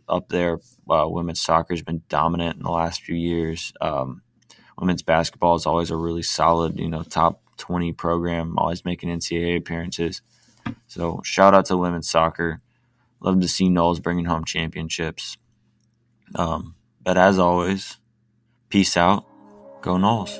up 0.07 0.29
there. 0.29 0.59
Uh, 0.89 1.05
women's 1.07 1.41
soccer 1.41 1.73
has 1.73 1.81
been 1.81 2.01
dominant 2.09 2.57
in 2.57 2.63
the 2.63 2.71
last 2.71 3.01
few 3.01 3.15
years. 3.15 3.73
Um, 3.79 4.21
women's 4.77 5.03
basketball 5.03 5.55
is 5.55 5.65
always 5.65 5.91
a 5.91 5.95
really 5.95 6.23
solid, 6.23 6.79
you 6.79 6.89
know, 6.89 7.03
top 7.03 7.41
20 7.57 7.93
program, 7.93 8.57
always 8.57 8.83
making 8.83 9.09
NCAA 9.09 9.57
appearances. 9.57 10.21
So 10.87 11.21
shout 11.23 11.53
out 11.53 11.65
to 11.65 11.77
women's 11.77 12.09
soccer. 12.09 12.61
Love 13.19 13.39
to 13.41 13.47
see 13.47 13.69
Noles 13.69 14.01
bringing 14.01 14.25
home 14.25 14.45
championships. 14.45 15.37
Um, 16.35 16.75
but 17.03 17.17
as 17.17 17.39
always, 17.39 17.97
peace 18.69 18.95
out. 18.97 19.25
Go 19.81 19.97
Noles. 19.97 20.39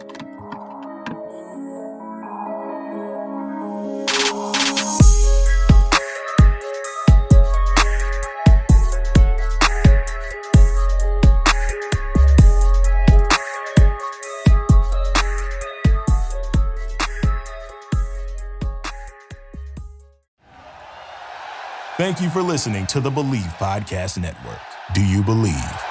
Thank 21.98 22.20
you 22.20 22.32
for 22.32 22.42
listening 22.42 22.88
to 22.88 23.00
the 23.00 23.12
Bleav 23.12 23.44
Podcast 23.58 24.20
Network. 24.20 24.60
Do 24.96 25.06
you 25.06 25.22
believe? 25.22 25.91